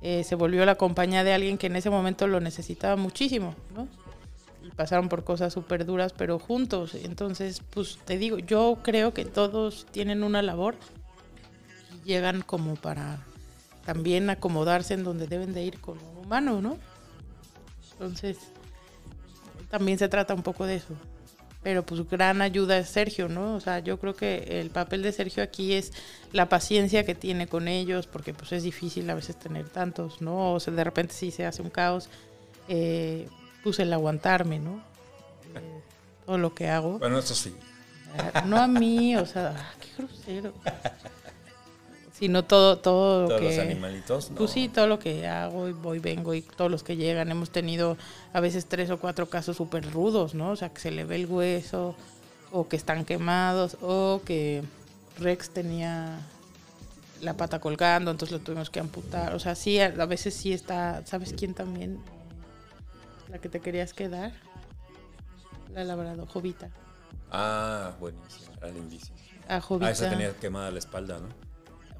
Eh, 0.02 0.24
se 0.24 0.34
volvió 0.34 0.64
la 0.64 0.76
compañía 0.76 1.24
de 1.24 1.32
alguien 1.32 1.58
que 1.58 1.66
en 1.66 1.76
ese 1.76 1.90
momento 1.90 2.26
lo 2.26 2.40
necesitaba 2.40 2.96
muchísimo, 2.96 3.54
¿no? 3.74 3.88
Y 4.62 4.70
pasaron 4.70 5.08
por 5.08 5.24
cosas 5.24 5.52
súper 5.52 5.86
duras, 5.86 6.12
pero 6.16 6.38
juntos. 6.38 6.94
Entonces, 6.94 7.62
pues 7.70 7.98
te 8.04 8.18
digo, 8.18 8.38
yo 8.38 8.78
creo 8.82 9.14
que 9.14 9.24
todos 9.24 9.86
tienen 9.90 10.22
una 10.22 10.42
labor 10.42 10.76
y 11.94 12.08
llegan 12.08 12.42
como 12.42 12.76
para 12.76 13.24
también 13.86 14.28
acomodarse 14.28 14.92
en 14.92 15.02
donde 15.02 15.26
deben 15.26 15.54
de 15.54 15.64
ir 15.64 15.80
como 15.80 16.00
humano, 16.20 16.60
¿no? 16.60 16.76
Entonces, 17.92 18.36
también 19.70 19.98
se 19.98 20.08
trata 20.08 20.34
un 20.34 20.42
poco 20.42 20.66
de 20.66 20.76
eso. 20.76 20.94
Pero 21.62 21.84
pues 21.84 22.08
gran 22.08 22.40
ayuda 22.40 22.78
es 22.78 22.88
Sergio, 22.88 23.28
¿no? 23.28 23.56
O 23.56 23.60
sea, 23.60 23.80
yo 23.80 23.98
creo 23.98 24.14
que 24.14 24.60
el 24.60 24.70
papel 24.70 25.02
de 25.02 25.12
Sergio 25.12 25.42
aquí 25.42 25.74
es 25.74 25.92
la 26.32 26.48
paciencia 26.48 27.04
que 27.04 27.14
tiene 27.14 27.48
con 27.48 27.66
ellos, 27.66 28.06
porque 28.06 28.32
pues 28.32 28.52
es 28.52 28.62
difícil 28.62 29.10
a 29.10 29.14
veces 29.14 29.36
tener 29.36 29.68
tantos, 29.68 30.22
¿no? 30.22 30.54
O 30.54 30.60
sea, 30.60 30.72
de 30.72 30.84
repente 30.84 31.14
sí 31.14 31.30
se 31.30 31.44
hace 31.44 31.62
un 31.62 31.70
caos. 31.70 32.08
Eh, 32.68 33.28
pues 33.62 33.80
el 33.80 33.92
aguantarme, 33.92 34.58
¿no? 34.58 34.80
Eh, 35.54 35.82
todo 36.24 36.38
lo 36.38 36.54
que 36.54 36.68
hago. 36.68 36.98
Bueno, 36.98 37.18
eso 37.18 37.34
sí. 37.34 37.54
No 38.46 38.56
a 38.56 38.68
mí, 38.68 39.16
o 39.16 39.26
sea, 39.26 39.54
ah, 39.56 39.74
qué 39.80 40.02
grosero. 40.02 40.54
Sino 42.18 42.44
todo, 42.44 42.78
todo 42.78 43.22
lo 43.22 43.28
Todos 43.28 43.40
que... 43.40 43.46
los 43.48 43.58
animalitos. 43.58 44.26
Pues 44.34 44.40
no. 44.40 44.48
sí, 44.48 44.68
todo 44.68 44.88
lo 44.88 44.98
que 44.98 45.28
hago 45.28 45.68
y 45.68 45.72
voy, 45.72 46.00
vengo 46.00 46.34
y 46.34 46.42
todos 46.42 46.68
los 46.68 46.82
que 46.82 46.96
llegan. 46.96 47.30
Hemos 47.30 47.50
tenido 47.50 47.96
a 48.32 48.40
veces 48.40 48.66
tres 48.66 48.90
o 48.90 48.98
cuatro 48.98 49.28
casos 49.28 49.56
súper 49.56 49.88
rudos, 49.92 50.34
¿no? 50.34 50.50
O 50.50 50.56
sea, 50.56 50.70
que 50.70 50.80
se 50.80 50.90
le 50.90 51.04
ve 51.04 51.14
el 51.16 51.26
hueso, 51.26 51.94
o 52.50 52.66
que 52.66 52.74
están 52.74 53.04
quemados, 53.04 53.76
o 53.82 54.20
que 54.24 54.64
Rex 55.18 55.50
tenía 55.50 56.18
la 57.20 57.34
pata 57.34 57.60
colgando, 57.60 58.10
entonces 58.10 58.36
lo 58.36 58.44
tuvimos 58.44 58.68
que 58.70 58.80
amputar. 58.80 59.34
O 59.34 59.38
sea, 59.38 59.54
sí, 59.54 59.78
a 59.80 59.90
veces 60.06 60.34
sí 60.34 60.52
está... 60.52 61.06
¿Sabes 61.06 61.34
quién 61.36 61.54
también? 61.54 62.00
La 63.28 63.38
que 63.38 63.48
te 63.48 63.60
querías 63.60 63.92
quedar. 63.92 64.32
La 65.72 65.84
labrador, 65.84 66.26
Jovita. 66.26 66.70
Ah, 67.30 67.92
buenísimo. 68.00 68.56
Era 68.56 68.70
lindísimo. 68.70 69.16
A 69.48 69.60
Jovita. 69.60 69.88
Ah, 69.88 69.92
esa 69.92 70.10
tenía 70.10 70.34
quemada 70.34 70.70
la 70.72 70.78
espalda, 70.80 71.20
¿no? 71.20 71.47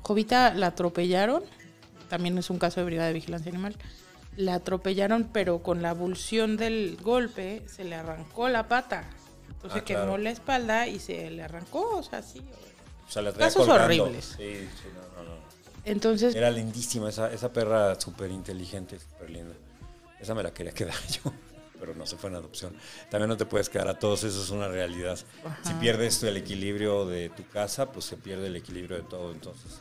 Jovita 0.09 0.55
la 0.55 0.69
atropellaron, 0.69 1.43
también 2.09 2.39
es 2.39 2.49
un 2.49 2.59
caso 2.59 2.81
de 2.81 2.87
brigada 2.87 3.09
de 3.09 3.13
vigilancia 3.13 3.51
animal. 3.53 3.77
La 4.39 4.55
atropellaron, 4.55 5.29
pero 5.35 5.63
con 5.63 5.83
la 5.83 5.91
abulsión 5.91 6.57
del 6.57 6.97
golpe 7.03 7.63
se 7.69 7.85
le 7.85 7.95
arrancó 7.95 8.49
la 8.49 8.69
pata. 8.69 9.05
Entonces 9.51 9.83
Ah, 9.83 9.85
quemó 9.85 10.01
claro. 10.05 10.19
la 10.19 10.31
espalda 10.31 10.87
y 10.87 10.99
se 10.99 11.29
le 11.31 11.43
arrancó, 11.43 11.99
o 11.99 12.03
sea, 12.03 12.23
sí. 12.23 12.41
O 13.07 13.11
sea, 13.11 13.21
la 13.21 13.33
Casos 13.35 13.67
colgando. 13.67 13.85
horribles. 14.05 14.25
Sí, 14.39 14.55
sí, 14.81 14.89
no, 14.95 15.23
no, 15.23 15.29
no. 15.29 15.37
Entonces, 15.85 16.35
Era 16.35 16.51
lindísima 16.51 17.11
esa, 17.11 17.31
esa 17.31 17.53
perra 17.53 18.01
súper 18.01 18.31
inteligente, 18.31 18.99
súper 18.99 19.29
linda. 19.29 19.55
Esa 20.21 20.35
me 20.35 20.43
la 20.43 20.53
quería 20.55 20.73
quedar 20.73 20.95
yo, 21.25 21.33
pero 21.79 21.95
no 21.95 22.07
se 22.07 22.17
fue 22.17 22.31
en 22.31 22.37
adopción. 22.37 22.75
También 23.11 23.29
no 23.29 23.37
te 23.37 23.45
puedes 23.45 23.69
quedar 23.69 23.89
a 23.89 23.99
todos, 23.99 24.25
eso 24.25 24.43
es 24.43 24.49
una 24.49 24.69
realidad. 24.69 25.19
Si 25.65 25.75
pierdes 25.75 26.23
el 26.23 26.39
equilibrio 26.39 27.05
de 27.05 27.29
tu 27.29 27.47
casa, 27.49 27.93
pues 27.93 28.07
se 28.07 28.17
pierde 28.17 28.47
el 28.47 28.57
equilibrio 28.57 28.97
de 28.97 29.03
todo. 29.03 29.33
Entonces, 29.33 29.81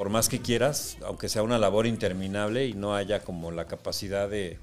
por 0.00 0.08
más 0.08 0.30
que 0.30 0.40
quieras, 0.40 0.96
aunque 1.04 1.28
sea 1.28 1.42
una 1.42 1.58
labor 1.58 1.86
interminable 1.86 2.66
y 2.66 2.72
no 2.72 2.94
haya 2.94 3.20
como 3.20 3.50
la 3.50 3.66
capacidad 3.66 4.30
de 4.30 4.58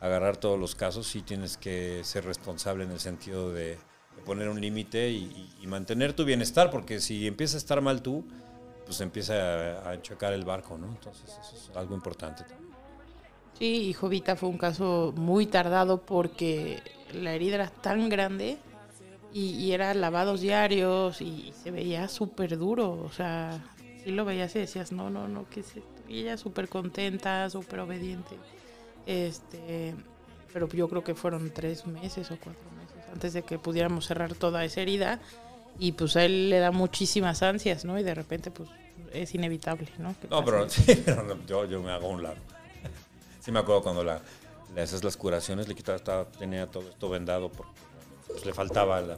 agarrar 0.00 0.36
todos 0.36 0.60
los 0.60 0.74
casos, 0.74 1.06
sí 1.06 1.22
tienes 1.22 1.56
que 1.56 2.04
ser 2.04 2.26
responsable 2.26 2.84
en 2.84 2.90
el 2.90 3.00
sentido 3.00 3.54
de, 3.54 3.78
poner 4.26 4.50
un 4.50 4.60
límite 4.60 5.08
y, 5.08 5.16
y- 5.60 5.62
y 5.62 5.66
mantener 5.66 6.12
tu 6.12 6.26
bienestar, 6.26 6.70
porque 6.70 7.00
si 7.00 7.26
empieza 7.26 7.56
a 7.56 7.60
estar 7.60 7.80
mal 7.80 8.02
tú, 8.02 8.22
pues 8.84 9.00
empieza 9.00 9.78
a, 9.80 9.92
a 9.92 10.02
chocar 10.02 10.34
el 10.34 10.44
barco, 10.44 10.76
¿no? 10.76 10.88
Entonces 10.88 11.30
eso 11.40 11.56
es 11.70 11.74
algo 11.74 11.94
importante. 11.94 12.44
Sí, 13.58 13.88
y 13.88 13.92
Jovita 13.94 14.36
fue 14.36 14.50
un 14.50 14.58
caso 14.58 15.14
muy 15.16 15.46
tardado 15.46 16.02
porque 16.02 16.82
la 17.14 17.32
herida 17.32 17.54
era 17.54 17.68
tan 17.70 18.10
grande 18.10 18.58
y, 19.32 19.54
y 19.54 19.72
era 19.72 19.94
lavados 19.94 20.42
diarios 20.42 21.22
y 21.22 21.54
se 21.62 21.70
veía 21.70 22.08
súper 22.08 22.58
duro. 22.58 22.90
O 23.02 23.10
sea, 23.10 23.58
sí 24.04 24.10
lo 24.10 24.24
veías 24.24 24.54
y 24.56 24.60
decías, 24.60 24.92
no, 24.92 25.10
no, 25.10 25.28
no, 25.28 25.48
que 25.48 25.62
se 25.62 25.82
y 26.08 26.20
ella 26.20 26.36
súper 26.36 26.68
contenta, 26.68 27.48
súper 27.48 27.80
obediente. 27.80 28.36
Este, 29.06 29.94
pero 30.52 30.68
yo 30.68 30.88
creo 30.88 31.02
que 31.02 31.14
fueron 31.14 31.50
tres 31.50 31.86
meses 31.86 32.30
o 32.30 32.36
cuatro 32.36 32.70
meses 32.78 33.08
antes 33.12 33.32
de 33.32 33.42
que 33.42 33.58
pudiéramos 33.58 34.06
cerrar 34.06 34.34
toda 34.34 34.64
esa 34.64 34.80
herida. 34.80 35.20
Y 35.78 35.92
pues 35.92 36.16
a 36.16 36.24
él 36.24 36.50
le 36.50 36.58
da 36.58 36.70
muchísimas 36.70 37.42
ansias, 37.42 37.84
¿no? 37.84 37.98
Y 37.98 38.02
de 38.02 38.14
repente, 38.14 38.50
pues 38.50 38.68
es 39.12 39.34
inevitable, 39.34 39.88
¿no? 39.98 40.14
No, 40.28 40.44
pero, 40.44 40.68
sí, 40.68 41.02
pero 41.04 41.22
no, 41.22 41.46
yo, 41.46 41.64
yo 41.64 41.80
me 41.82 41.90
hago 41.90 42.08
un 42.08 42.22
lado. 42.22 42.36
Sí 43.40 43.50
me 43.50 43.58
acuerdo 43.60 43.82
cuando 43.82 44.04
la, 44.04 44.20
le 44.74 44.82
haces 44.82 45.02
las 45.02 45.16
curaciones, 45.16 45.68
le 45.68 45.74
quitaba, 45.74 45.96
estaba- 45.96 46.26
tenía 46.26 46.66
todo 46.66 46.88
esto 46.88 47.08
vendado 47.08 47.50
porque 47.50 47.72
pues, 48.28 48.44
le 48.44 48.52
faltaba 48.52 49.00
la... 49.00 49.16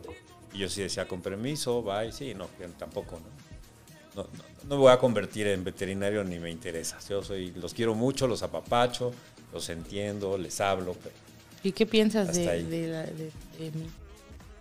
Y 0.53 0.59
yo 0.59 0.69
sí 0.69 0.83
decía, 0.83 1.09
con 1.09 1.21
permiso, 1.21 1.83
bye, 1.83 2.13
sí, 2.13 2.35
no, 2.35 2.47
tampoco, 2.79 3.17
¿no? 3.19 3.54
No, 4.15 4.23
no, 4.23 4.29
no 4.65 4.69
me 4.69 4.77
voy 4.77 4.93
a 4.93 4.99
convertir 4.99 5.47
en 5.49 5.65
veterinario 5.65 6.23
ni 6.25 6.39
me 6.39 6.51
interesa. 6.51 6.99
Yo 7.09 7.23
soy, 7.23 7.51
los 7.53 7.75
quiero 7.75 7.95
mucho, 7.95 8.27
los 8.27 8.43
apapacho, 8.43 9.13
los 9.53 9.69
entiendo, 9.69 10.39
les 10.39 10.61
hablo, 10.61 10.95
pero 11.03 11.15
¿Y 11.63 11.73
qué 11.73 11.87
piensas 11.87 12.35
de, 12.35 12.63
de, 12.65 12.89
de- 12.89 13.33
de 13.59 13.71
mí? 13.73 13.87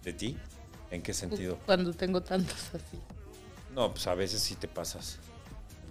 ¿de 0.04 0.14
ti? 0.14 0.38
¿En 0.92 1.02
qué 1.02 1.14
sentido? 1.14 1.58
Cuando 1.66 1.94
tengo 1.94 2.22
tantos 2.22 2.56
así. 2.74 2.98
No, 3.74 3.92
pues 3.92 4.06
a 4.08 4.14
veces 4.16 4.42
sí 4.42 4.56
te 4.56 4.68
pasas, 4.68 5.18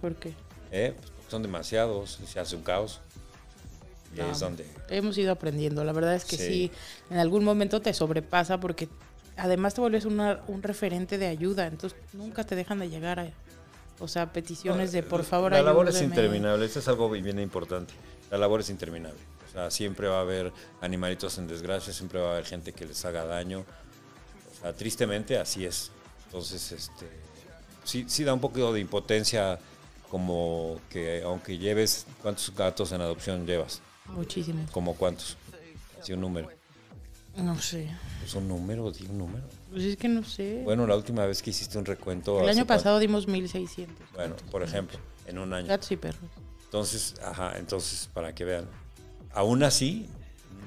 ¿Por 0.01 0.15
qué? 0.15 0.33
¿eh? 0.71 0.93
Pues 0.97 1.11
porque 1.11 1.31
son 1.31 1.41
demasiados, 1.43 2.19
se 2.25 2.39
hace 2.39 2.55
un 2.55 2.63
caos. 2.63 2.99
Y 4.15 4.19
No. 4.19 4.31
es 4.31 4.39
donde... 4.39 4.65
Hemos 4.89 5.17
ido 5.17 5.31
aprendiendo. 5.31 5.83
La 5.83 5.91
verdad 5.93 6.15
es 6.15 6.23
que 6.25 6.37
sí. 6.37 6.45
Sí. 6.47 6.71
en 7.09 7.17
algún 7.17 7.43
momento 7.43 7.81
te 7.81 7.93
sobrepasa 7.93 8.59
porque 8.59 8.87
además 9.37 9.73
te 9.73 9.81
vuelves 9.81 10.05
una- 10.05 10.41
un 10.47 10.61
referente 10.63 11.17
de 11.17 11.27
ayuda. 11.27 11.67
Entonces 11.67 11.97
nunca 12.13 12.43
te 12.45 12.55
dejan 12.55 12.79
de 12.79 12.89
llegar 12.89 13.19
a, 13.19 13.27
o 13.99 14.07
sea, 14.07 14.31
peticiones 14.31 14.91
de 14.91 15.03
por 15.03 15.23
favor 15.23 15.51
La 15.51 15.61
labor 15.61 15.89
es 15.89 16.01
interminable, 16.01 16.65
esto 16.65 16.79
es 16.79 16.87
algo 16.87 17.09
bien 17.09 17.39
importante. 17.39 17.93
La 18.31 18.37
labor 18.37 18.61
es 18.61 18.69
interminable. 18.69 19.19
O 19.47 19.51
sea, 19.51 19.69
siempre 19.69 20.07
va 20.07 20.17
a 20.17 20.21
haber 20.21 20.51
animalitos 20.81 21.37
en 21.37 21.47
desgracia, 21.47 21.93
siempre 21.93 22.19
va 22.19 22.29
a 22.29 22.31
haber 22.33 22.45
gente 22.45 22.73
que 22.73 22.85
les 22.85 23.05
haga 23.05 23.25
daño. 23.25 23.59
O 23.59 24.61
sea, 24.61 24.73
tristemente 24.73 25.37
así 25.37 25.65
es. 25.65 25.91
Entonces, 26.25 26.71
este, 26.71 27.07
sí, 27.83 28.05
sí 28.07 28.23
da 28.23 28.33
un 28.33 28.39
poco 28.39 28.73
de 28.73 28.79
impotencia 28.79 29.59
como 30.09 30.79
que 30.89 31.23
aunque 31.23 31.57
lleves, 31.57 32.05
¿cuántos 32.21 32.53
gatos 32.55 32.91
en 32.91 33.01
adopción 33.01 33.45
llevas? 33.45 33.81
Muchísimo. 34.05 34.65
¿Como 34.71 34.95
cuántos? 34.95 35.37
Así 35.99 36.13
un 36.13 36.21
número. 36.21 36.49
No 37.35 37.59
sé. 37.59 37.89
Pues 38.19 38.33
un 38.35 38.47
número, 38.47 38.91
di 38.91 39.05
un 39.05 39.17
número. 39.17 39.43
Pues 39.73 39.85
es 39.85 39.97
que 39.97 40.07
no 40.07 40.23
sé. 40.23 40.61
Bueno, 40.63 40.85
la 40.85 40.95
última 40.95 41.25
vez 41.25 41.41
que 41.41 41.49
hiciste 41.49 41.79
un 41.79 41.85
recuento... 41.85 42.37
El 42.39 42.43
¿hace 42.43 42.59
año 42.59 42.67
cuánto? 42.67 42.83
pasado 42.83 42.99
dimos 42.99 43.27
1600. 43.27 43.95
Bueno, 44.13 44.35
por 44.51 44.61
ejemplo, 44.61 44.99
en 45.25 45.39
un 45.39 45.51
año. 45.51 45.67
Gatos 45.67 45.91
y 45.91 45.97
perros. 45.97 46.21
Entonces, 46.65 47.15
ajá, 47.23 47.53
entonces, 47.57 48.07
para 48.13 48.35
que 48.35 48.45
vean, 48.45 48.65
aún 49.33 49.63
así 49.63 50.07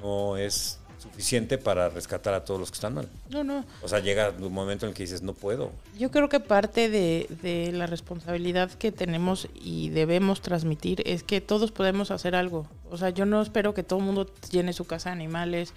no 0.03 0.37
es 0.37 0.81
suficiente 0.99 1.57
para 1.57 1.89
rescatar 1.89 2.35
a 2.35 2.45
todos 2.45 2.59
los 2.59 2.71
que 2.73 2.75
están 2.75 2.95
mal. 2.95 3.09
No, 3.31 3.45
no. 3.45 3.65
O 3.81 3.87
sea, 3.87 4.01
llega 4.01 4.33
un 4.41 4.53
momento 4.53 4.87
en 4.87 4.91
el 4.91 4.97
que 4.97 5.05
dices, 5.05 5.23
no 5.23 5.35
puedo. 5.35 5.71
Yo 5.97 6.11
creo 6.11 6.29
que 6.29 6.41
parte 6.41 6.89
de, 6.89 7.29
de 7.43 7.71
la 7.71 7.87
responsabilidad 7.87 8.73
que 8.73 8.91
tenemos 8.91 9.47
y 9.55 9.91
debemos 9.91 10.41
transmitir 10.41 11.05
es 11.07 11.23
que 11.23 11.41
todos 11.41 11.71
podemos 11.71 12.11
hacer 12.11 12.35
algo. 12.35 12.67
O 12.91 12.97
sea, 12.97 13.11
yo 13.11 13.25
no 13.25 13.41
espero 13.41 13.73
que 13.73 13.85
todo 13.85 14.01
el 14.01 14.05
mundo 14.05 14.27
llene 14.51 14.73
su 14.73 14.85
casa 14.85 15.11
de 15.11 15.15
animales 15.15 15.75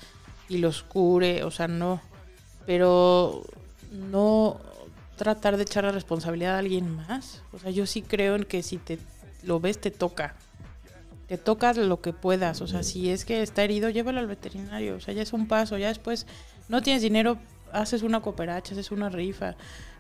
y 0.48 0.58
los 0.58 0.82
cure, 0.82 1.44
o 1.44 1.52
sea, 1.52 1.68
no. 1.68 2.02
Pero 2.70 3.42
no 3.92 4.62
tratar 5.16 5.58
de 5.58 5.64
echar 5.64 5.86
la 5.86 5.92
responsabilidad 5.92 6.54
a 6.54 6.60
alguien 6.60 6.96
más. 6.96 7.42
O 7.52 7.58
sea, 7.58 7.72
yo 7.72 7.88
sí 7.88 8.04
creo 8.04 8.36
en 8.36 8.44
que 8.44 8.62
si 8.62 8.78
te 8.78 9.00
lo 9.42 9.60
ves, 9.60 9.82
te 9.82 9.90
toca. 9.90 10.36
Te 11.28 11.40
tocas 11.40 11.78
lo 11.78 12.00
que 12.00 12.14
puedas. 12.14 12.62
O 12.62 12.68
sea, 12.68 12.84
si 12.84 13.10
es 13.10 13.26
que 13.26 13.42
está 13.42 13.64
herido, 13.64 13.90
llévalo 13.90 14.20
al 14.20 14.28
veterinario. 14.28 14.98
O 14.98 15.00
sea, 15.00 15.16
ya 15.16 15.24
es 15.24 15.34
un 15.34 15.48
paso. 15.48 15.80
Ya 15.80 15.88
después 15.88 16.28
no 16.68 16.84
tienes 16.84 17.02
dinero, 17.02 17.40
haces 17.72 18.04
una 18.04 18.22
cooperacha, 18.22 18.76
haces 18.76 18.92
una 18.92 19.10
rifa. 19.10 19.56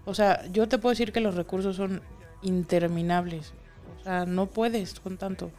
O 0.05 0.13
sea, 0.13 0.45
yo 0.51 0.69
te 0.69 0.77
puedo 0.77 0.91
decir 0.91 1.11
que 1.11 1.21
los 1.21 1.33
recursos 1.33 1.75
son 1.75 2.03
interminables. 2.43 3.51
O 3.99 4.03
sea, 4.03 4.27
no 4.27 4.45
puedes 4.45 4.99
con 4.99 5.17
tanto. 5.17 5.49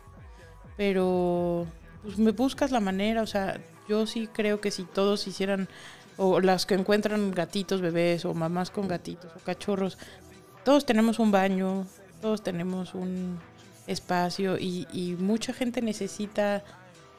Pero 0.77 1.67
pues 2.05 2.19
me 2.19 2.31
buscas 2.31 2.71
la 2.71 2.79
manera. 2.79 3.23
O 3.23 3.27
sea, 3.27 3.61
yo 3.89 4.07
sí 4.07 4.29
creo 4.33 4.61
que 4.61 4.71
si 4.71 4.85
todos 4.85 5.27
hicieran, 5.27 5.69
o 6.23 6.39
las 6.39 6.67
que 6.67 6.75
encuentran 6.75 7.31
gatitos, 7.31 7.81
bebés, 7.81 8.27
o 8.27 8.35
mamás 8.35 8.71
con 8.71 8.87
gatitos, 8.87 9.33
o 9.35 9.39
cachorros, 9.39 9.97
todos 10.65 10.85
tenemos 10.85 11.19
un 11.19 11.31
baño, 11.31 11.87
todos 12.21 12.43
tenemos 12.43 12.95
un 12.95 13.39
espacio 13.87 14.59
y, 14.59 15.17
mucha 15.19 15.55
gente 15.55 15.81
necesita, 15.81 16.63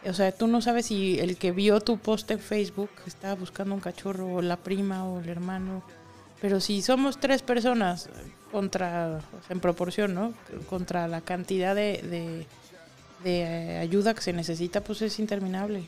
o 0.05 0.13
sea, 0.13 0.31
tú 0.31 0.45
no 0.45 0.61
sabes 0.61 0.85
si 0.85 1.19
el 1.19 1.37
que 1.37 1.51
vio 1.51 1.81
tu 1.81 1.97
post 1.97 2.29
en 2.29 2.37
Facebook 2.39 2.91
estaba 3.07 3.33
buscando 3.33 3.73
un 3.73 3.81
cachorro, 3.81 4.35
o 4.35 4.41
la 4.43 4.57
prima, 4.57 5.03
o 5.03 5.19
el 5.19 5.29
hermano, 5.29 5.81
pero 6.39 6.59
si 6.59 6.83
somos 6.83 7.19
tres 7.19 7.41
personas 7.41 8.07
contra, 8.51 9.19
o 9.35 9.47
sea, 9.47 9.55
en 9.55 9.61
proporción, 9.61 10.13
¿no? 10.13 10.31
Contra 10.69 11.07
la 11.07 11.21
cantidad 11.21 11.73
de, 11.73 12.03
de, 12.03 12.45
de, 13.23 13.41
eh, 13.41 13.79
ayuda 13.79 14.13
que 14.13 14.21
se 14.21 14.31
necesita, 14.31 14.81
pues 14.81 15.01
es 15.01 15.17
interminable. 15.17 15.87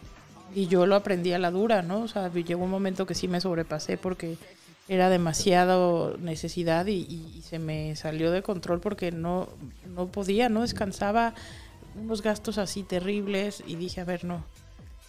Y 0.54 0.68
yo 0.68 0.86
lo 0.86 0.96
aprendí 0.96 1.34
a 1.34 1.40
la 1.40 1.52
dura, 1.52 1.82
¿no? 1.82 2.02
O 2.02 2.08
sea, 2.08 2.32
llegó 2.32 2.64
un 2.64 2.70
momento 2.70 3.06
que 3.06 3.16
sí 3.16 3.28
me 3.28 3.42
sobrepasé 3.42 3.98
porque 3.98 4.38
era 4.88 5.10
demasiado 5.10 6.18
necesidad 6.18 6.86
y, 6.88 7.42
se 7.44 7.60
me 7.60 7.96
salió 7.96 8.32
de 8.32 8.42
control 8.42 8.80
porque 8.80 9.12
no, 9.12 9.50
no 9.96 10.08
podía, 10.08 10.50
no 10.50 10.62
descansaba 10.62 11.34
unos 11.96 12.22
gastos 12.22 12.58
así 12.58 12.84
terribles 12.84 13.64
y 13.66 13.76
dije, 13.76 14.02
a 14.02 14.06
ver, 14.06 14.26
no, 14.26 14.44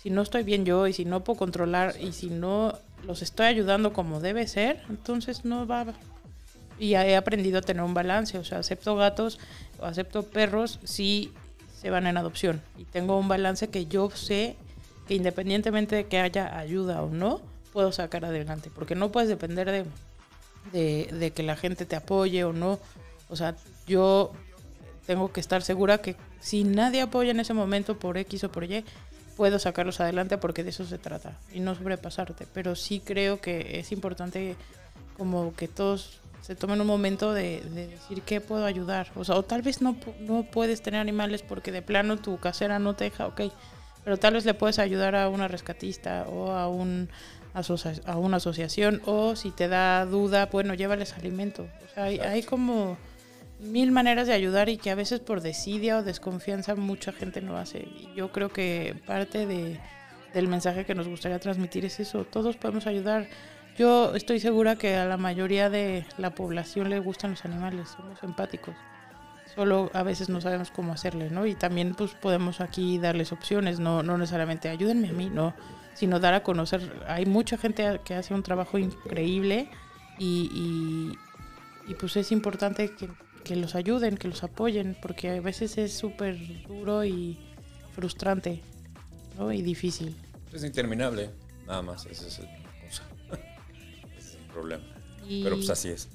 si 0.02 0.10
no 0.10 0.22
estoy 0.22 0.42
bien 0.42 0.64
yo 0.64 0.86
y 0.86 0.92
si 0.92 1.04
no 1.04 1.24
puedo 1.24 1.38
controlar 1.38 1.94
y 2.00 2.12
si 2.12 2.28
no 2.28 2.78
los 3.06 3.22
estoy 3.22 3.46
ayudando 3.46 3.92
como 3.92 4.20
debe 4.20 4.46
ser, 4.46 4.82
entonces 4.88 5.44
no 5.44 5.66
va. 5.66 5.86
Y 6.78 6.94
he 6.94 7.16
aprendido 7.16 7.58
a 7.58 7.62
tener 7.62 7.82
un 7.82 7.94
balance, 7.94 8.36
o 8.36 8.44
sea, 8.44 8.58
acepto 8.58 8.96
gatos 8.96 9.38
o 9.78 9.86
acepto 9.86 10.24
perros 10.24 10.80
si 10.84 11.32
se 11.80 11.90
van 11.90 12.06
en 12.06 12.16
adopción 12.16 12.60
y 12.76 12.84
tengo 12.84 13.18
un 13.18 13.28
balance 13.28 13.68
que 13.68 13.86
yo 13.86 14.10
sé 14.10 14.56
que 15.06 15.14
independientemente 15.14 15.96
de 15.96 16.06
que 16.06 16.18
haya 16.18 16.58
ayuda 16.58 17.02
o 17.02 17.08
no, 17.08 17.40
puedo 17.72 17.92
sacar 17.92 18.24
adelante, 18.24 18.70
porque 18.74 18.94
no 18.94 19.10
puedes 19.10 19.28
depender 19.28 19.86
de, 20.72 21.08
de, 21.12 21.30
que 21.32 21.42
la 21.42 21.56
gente 21.56 21.86
te 21.86 21.96
apoye 21.96 22.44
o 22.44 22.52
no. 22.52 22.78
O 23.28 23.36
sea, 23.36 23.56
yo 23.86 24.32
tengo 25.06 25.32
que 25.32 25.40
estar 25.40 25.62
segura 25.62 25.98
que 25.98 26.16
si 26.40 26.64
nadie 26.64 27.02
apoya 27.02 27.32
en 27.32 27.40
ese 27.40 27.52
momento 27.52 27.98
por 27.98 28.16
X 28.16 28.44
o 28.44 28.52
por 28.52 28.64
Y, 28.64 28.84
puedo 29.36 29.58
sacarlos 29.58 30.00
adelante 30.00 30.38
porque 30.38 30.62
de 30.62 30.70
eso 30.70 30.84
se 30.84 30.98
trata 30.98 31.36
y 31.52 31.60
no 31.60 31.74
sobrepasarte. 31.74 32.46
Pero 32.54 32.76
sí 32.76 33.00
creo 33.00 33.40
que 33.40 33.80
es 33.80 33.90
importante 33.92 34.56
como 35.18 35.54
que 35.54 35.68
todos 35.68 36.20
se 36.42 36.54
tomen 36.54 36.80
un 36.80 36.86
momento 36.86 37.32
de, 37.32 37.60
de 37.62 37.88
decir 37.88 38.22
qué 38.22 38.40
puedo 38.40 38.66
ayudar. 38.66 39.10
O 39.16 39.24
sea, 39.24 39.34
o 39.34 39.42
tal 39.42 39.62
vez 39.62 39.82
no, 39.82 39.96
no 40.20 40.44
puedes 40.44 40.82
tener 40.82 41.00
animales 41.00 41.42
porque 41.42 41.72
de 41.72 41.82
plano 41.82 42.18
tu 42.18 42.38
casera 42.38 42.78
no 42.78 42.94
te 42.94 43.04
deja, 43.04 43.26
ok. 43.26 43.40
Pero 44.04 44.18
tal 44.18 44.34
vez 44.34 44.44
le 44.44 44.54
puedes 44.54 44.78
ayudar 44.78 45.16
a 45.16 45.28
una 45.28 45.48
rescatista 45.48 46.26
o 46.28 46.52
a 46.52 46.68
un 46.68 47.08
a 48.04 48.16
una 48.16 48.38
asociación 48.38 49.00
o 49.06 49.36
si 49.36 49.52
te 49.52 49.68
da 49.68 50.04
duda, 50.06 50.46
bueno, 50.46 50.74
llévales 50.74 51.12
alimento. 51.12 51.68
O 51.84 51.94
sea, 51.94 52.04
hay, 52.04 52.18
hay 52.18 52.42
como 52.42 52.96
mil 53.60 53.92
maneras 53.92 54.26
de 54.26 54.34
ayudar 54.34 54.68
y 54.68 54.76
que 54.76 54.90
a 54.90 54.94
veces 54.94 55.20
por 55.20 55.40
desidia 55.40 55.98
o 55.98 56.02
desconfianza 56.02 56.74
mucha 56.74 57.12
gente 57.12 57.40
no 57.40 57.56
hace. 57.56 57.78
Y 57.78 58.10
yo 58.16 58.32
creo 58.32 58.48
que 58.50 58.96
parte 59.06 59.46
de, 59.46 59.78
del 60.32 60.48
mensaje 60.48 60.84
que 60.84 60.94
nos 60.94 61.08
gustaría 61.08 61.38
transmitir 61.38 61.84
es 61.84 62.00
eso, 62.00 62.24
todos 62.24 62.56
podemos 62.56 62.86
ayudar. 62.86 63.28
Yo 63.78 64.14
estoy 64.14 64.40
segura 64.40 64.76
que 64.76 64.96
a 64.96 65.06
la 65.06 65.16
mayoría 65.16 65.70
de 65.70 66.06
la 66.18 66.30
población 66.34 66.90
le 66.90 66.98
gustan 67.00 67.32
los 67.32 67.44
animales, 67.44 67.88
somos 67.96 68.22
empáticos. 68.22 68.74
Solo 69.54 69.90
a 69.94 70.02
veces 70.02 70.28
no 70.28 70.40
sabemos 70.40 70.70
cómo 70.70 70.92
hacerle, 70.92 71.30
¿no? 71.30 71.46
Y 71.46 71.54
también 71.54 71.94
pues 71.94 72.12
podemos 72.14 72.60
aquí 72.60 72.98
darles 72.98 73.32
opciones, 73.32 73.78
no, 73.78 74.02
no 74.02 74.18
necesariamente 74.18 74.68
ayúdenme 74.68 75.10
a 75.10 75.12
mí, 75.12 75.30
no, 75.30 75.54
sino 75.94 76.18
dar 76.18 76.34
a 76.34 76.42
conocer. 76.42 77.04
Hay 77.06 77.26
mucha 77.26 77.56
gente 77.56 78.00
que 78.04 78.14
hace 78.14 78.34
un 78.34 78.42
trabajo 78.42 78.78
increíble 78.78 79.68
y, 80.18 80.50
y, 81.86 81.90
y, 81.90 81.94
pues 81.94 82.16
es 82.16 82.32
importante 82.32 82.90
que, 82.94 83.08
que 83.44 83.56
los 83.56 83.74
ayuden, 83.74 84.16
que 84.16 84.28
los 84.28 84.42
apoyen, 84.42 84.96
porque 85.00 85.30
a 85.30 85.40
veces 85.40 85.78
es 85.78 85.96
súper 85.96 86.36
duro 86.66 87.04
y 87.04 87.38
frustrante 87.94 88.60
¿no? 89.38 89.52
y 89.52 89.62
difícil. 89.62 90.16
Es 90.52 90.64
interminable, 90.64 91.30
nada 91.66 91.82
más, 91.82 92.06
esa 92.06 92.26
es 92.26 92.38
la 92.40 92.46
cosa. 92.86 93.02
ese 94.18 94.28
es 94.30 94.34
el 94.34 94.46
problema. 94.52 94.84
Y, 95.28 95.42
Pero 95.42 95.56
pues 95.56 95.70
así 95.70 95.88
es. 95.88 96.08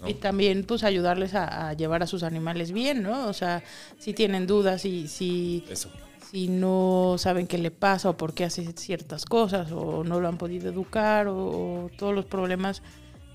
¿No? 0.00 0.08
y 0.08 0.14
también 0.14 0.64
pues 0.64 0.84
ayudarles 0.84 1.34
a, 1.34 1.68
a 1.68 1.72
llevar 1.74 2.02
a 2.02 2.06
sus 2.06 2.22
animales 2.22 2.72
bien, 2.72 3.02
¿no? 3.02 3.28
O 3.28 3.32
sea, 3.32 3.62
si 3.98 4.12
tienen 4.12 4.46
dudas, 4.46 4.82
si, 4.82 5.08
si, 5.08 5.64
Eso. 5.70 5.90
si 6.30 6.48
no 6.48 7.16
saben 7.18 7.46
qué 7.46 7.58
le 7.58 7.70
pasa 7.70 8.10
o 8.10 8.16
por 8.16 8.34
qué 8.34 8.44
hace 8.44 8.72
ciertas 8.72 9.24
cosas 9.24 9.72
o 9.72 10.04
no 10.04 10.20
lo 10.20 10.28
han 10.28 10.38
podido 10.38 10.70
educar 10.70 11.28
o, 11.28 11.36
o 11.84 11.90
todos 11.96 12.14
los 12.14 12.24
problemas 12.24 12.82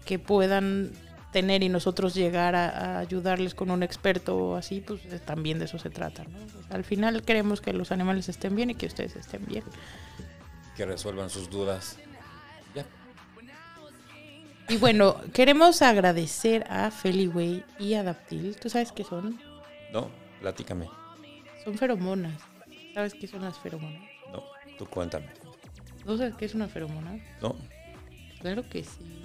que 0.06 0.20
puedan 0.20 0.92
tener 1.32 1.64
y 1.64 1.70
nosotros 1.70 2.14
llegar 2.14 2.56
a, 2.56 2.68
a 2.68 3.00
ayudarles 3.00 3.56
con 3.56 3.72
un 3.72 3.84
experto 3.84 4.36
o 4.36 4.56
así, 4.56 4.82
pues 4.82 5.02
eh, 5.06 5.20
también 5.24 5.60
de 5.60 5.66
eso 5.66 5.80
se 5.80 5.90
trata, 5.90 6.26
¿no? 6.26 6.38
O 6.38 6.68
sea, 6.68 6.76
al 6.76 6.84
final 6.84 7.24
queremos 7.24 7.62
que 7.62 7.72
los 7.72 7.92
animales 7.92 8.28
estén 8.30 8.56
bien 8.56 8.70
y 8.72 8.76
que 8.76 8.86
ustedes 8.88 9.16
estén 9.16 9.46
bien. 9.46 9.64
Que 10.76 10.86
resuelvan 10.86 11.30
sus 11.30 11.50
dudas. 11.50 11.98
Y 14.72 14.78
bueno, 14.78 15.18
queremos 15.34 15.82
agradecer 15.82 16.66
a 16.70 16.92
Feliway 16.92 17.66
y 17.78 17.96
a 17.96 18.04
Daptil. 18.04 18.56
¿Tú 18.56 18.70
sabes 18.70 18.94
qué 18.94 19.04
son? 19.04 19.38
No, 19.92 20.10
platícame. 20.40 20.88
Son 21.66 21.78
feromonas. 21.78 22.42
¿Sabes 22.94 23.14
qué 23.14 23.28
son 23.28 23.42
las 23.42 23.60
feromonas? 23.60 24.02
No, 24.32 24.42
tú 24.78 24.86
cuéntame. 24.86 25.26
¿No 26.06 26.16
sabes 26.16 26.36
qué 26.36 26.46
es 26.46 26.56
una 26.56 26.70
feromona? 26.70 27.20
No, 27.42 27.58
Claro 28.40 28.64
que 28.70 28.86
sí. 28.86 29.22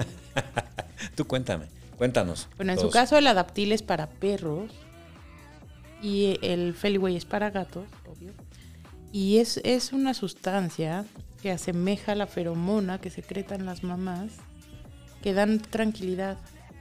tú 1.14 1.28
cuéntame. 1.28 1.66
Cuéntanos. 1.96 2.48
Bueno, 2.56 2.72
en 2.72 2.80
su 2.80 2.90
caso 2.90 3.16
el 3.16 3.28
adaptil 3.28 3.70
es 3.70 3.82
para 3.82 4.08
perros 4.08 4.72
y 6.02 6.40
el 6.42 6.74
Feliway 6.74 7.14
es 7.14 7.24
para 7.24 7.50
gatos, 7.50 7.86
obvio. 8.04 8.32
Y 9.12 9.38
es, 9.38 9.58
es 9.58 9.92
una 9.92 10.12
sustancia 10.12 11.04
que 11.40 11.52
asemeja 11.52 12.12
a 12.12 12.16
la 12.16 12.26
feromona 12.26 13.00
que 13.00 13.10
secretan 13.10 13.64
las 13.64 13.84
mamás, 13.84 14.32
que 15.26 15.34
dan 15.34 15.58
tranquilidad. 15.58 16.36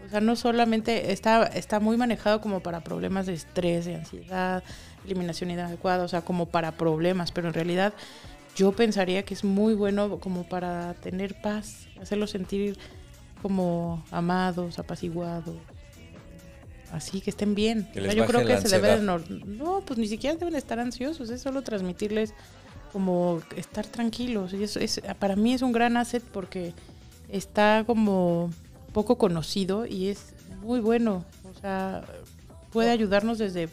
O 0.05 0.10
sea, 0.12 0.21
no 0.21 0.36
solamente 0.36 1.12
está, 1.12 1.47
está 1.47 1.79
muy 1.79 1.97
manejado 1.97 2.41
como 2.41 2.60
para 2.60 2.81
problemas 2.81 3.25
de 3.25 3.34
estrés, 3.34 3.86
de 3.86 3.95
ansiedad, 3.95 4.63
eliminación 5.03 5.49
inadecuada, 5.49 6.03
o 6.03 6.08
sea, 6.08 6.21
como 6.21 6.45
para 6.45 6.73
problemas, 6.73 7.31
pero 7.31 7.47
en 7.47 7.55
realidad 7.55 7.91
yo 8.55 8.71
pensaría 8.71 9.23
que 9.23 9.34
es 9.34 9.43
muy 9.43 9.73
bueno 9.73 10.19
como 10.19 10.43
para 10.43 10.93
tener 10.93 11.34
paz, 11.41 11.88
hacerlos 11.99 12.29
sentir 12.29 12.77
como 13.41 14.05
amados, 14.12 14.77
apaciguados. 14.77 15.55
Así 16.91 17.19
que 17.21 17.31
estén 17.31 17.55
bien. 17.55 17.89
Que 17.91 17.99
O 17.99 18.03
les 18.03 18.13
sea, 18.13 18.21
yo 18.21 18.27
creo 18.27 18.45
que 18.45 18.58
se 18.62 18.69
debe 18.69 18.89
de 18.89 18.93
ansiedad. 18.93 19.19
nor- 19.27 19.45
No, 19.45 19.81
pues 19.81 19.97
ni 19.97 20.08
siquiera 20.08 20.36
deben 20.38 20.55
estar 20.55 20.77
ansiosos, 20.79 21.31
es 21.31 21.41
solo 21.41 21.63
transmitirles 21.63 22.36
como 22.93 23.41
estar 23.55 23.88
tranquilos. 23.88 24.53
Y 24.53 24.62
eso 24.63 24.79
es, 24.79 25.01
para 25.17 25.36
mí 25.36 25.55
es 25.55 25.63
un 25.63 25.71
gran 25.71 25.97
asset 25.97 26.21
porque 26.23 26.73
está 27.29 27.83
como 27.85 28.51
poco 28.93 29.17
conocido 29.17 29.85
y 29.85 30.07
es 30.09 30.33
muy 30.61 30.79
bueno. 30.79 31.25
O 31.55 31.59
sea, 31.59 32.03
puede 32.71 32.89
ayudarnos 32.91 33.38
desde, 33.38 33.69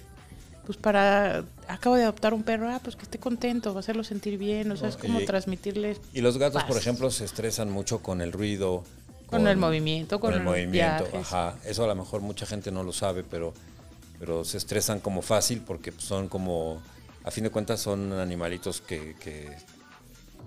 pues 0.66 0.78
para, 0.78 1.44
acabo 1.68 1.96
de 1.96 2.02
adoptar 2.04 2.34
un 2.34 2.42
perro, 2.42 2.68
ah, 2.70 2.80
pues 2.82 2.96
que 2.96 3.02
esté 3.02 3.18
contento, 3.18 3.72
va 3.72 3.78
a 3.78 3.80
hacerlo 3.80 4.04
sentir 4.04 4.38
bien. 4.38 4.70
O 4.72 4.76
sea, 4.76 4.88
es 4.88 4.96
como 4.96 5.20
y- 5.20 5.26
transmitirles 5.26 6.00
Y 6.12 6.20
los 6.20 6.38
gatos, 6.38 6.62
por 6.64 6.76
ejemplo, 6.76 7.10
se 7.10 7.24
estresan 7.24 7.70
mucho 7.70 8.00
con 8.00 8.20
el 8.20 8.32
ruido. 8.32 8.84
con, 9.26 9.46
el 9.48 9.56
movimiento, 9.56 10.20
con, 10.20 10.30
con 10.32 10.40
el 10.40 10.44
movimiento. 10.44 11.04
viajes. 11.04 11.32
Ajá. 11.32 11.56
Eso 11.64 11.84
a 11.84 11.86
lo 11.86 11.94
mejor 11.94 12.20
mucha 12.20 12.44
gente 12.46 12.70
no 12.70 12.82
lo 12.82 12.92
sabe, 12.92 13.24
pero, 13.24 13.54
pero 14.18 14.44
se 14.44 14.58
estresan 14.58 15.00
como 15.00 15.22
fácil 15.22 15.62
porque 15.66 15.92
son 15.96 16.28
como, 16.28 16.82
a 17.24 17.30
fin 17.30 17.44
de 17.44 17.50
cuentas, 17.50 17.80
son 17.80 18.12
animalitos 18.12 18.80
que, 18.82 19.16
que 19.20 19.50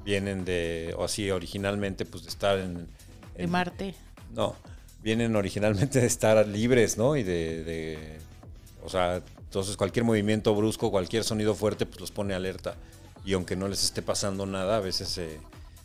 vienen 0.05 0.45
de, 0.45 0.93
o 0.97 1.03
así 1.03 1.29
originalmente, 1.31 2.05
pues 2.05 2.23
de 2.23 2.29
estar 2.29 2.57
en. 2.59 2.87
De 3.35 3.47
Marte. 3.47 3.95
No, 4.33 4.55
vienen 5.03 5.35
originalmente 5.35 5.99
de 5.99 6.07
estar 6.07 6.47
libres, 6.47 6.97
¿no? 6.97 7.15
Y 7.17 7.23
de, 7.23 7.63
de- 7.63 8.17
o 8.83 8.89
sea, 8.89 9.21
entonces 9.39 9.75
cualquier 9.77 10.05
movimiento 10.05 10.53
brusco, 10.55 10.91
cualquier 10.91 11.23
sonido 11.23 11.55
fuerte, 11.55 11.85
pues 11.85 11.99
los 11.99 12.11
pone 12.11 12.33
alerta. 12.33 12.75
Y 13.25 13.33
aunque 13.33 13.55
no 13.55 13.67
les 13.67 13.83
esté 13.83 14.01
pasando 14.03 14.45
nada, 14.45 14.77
a 14.77 14.79
veces 14.79 15.07
se, 15.09 15.39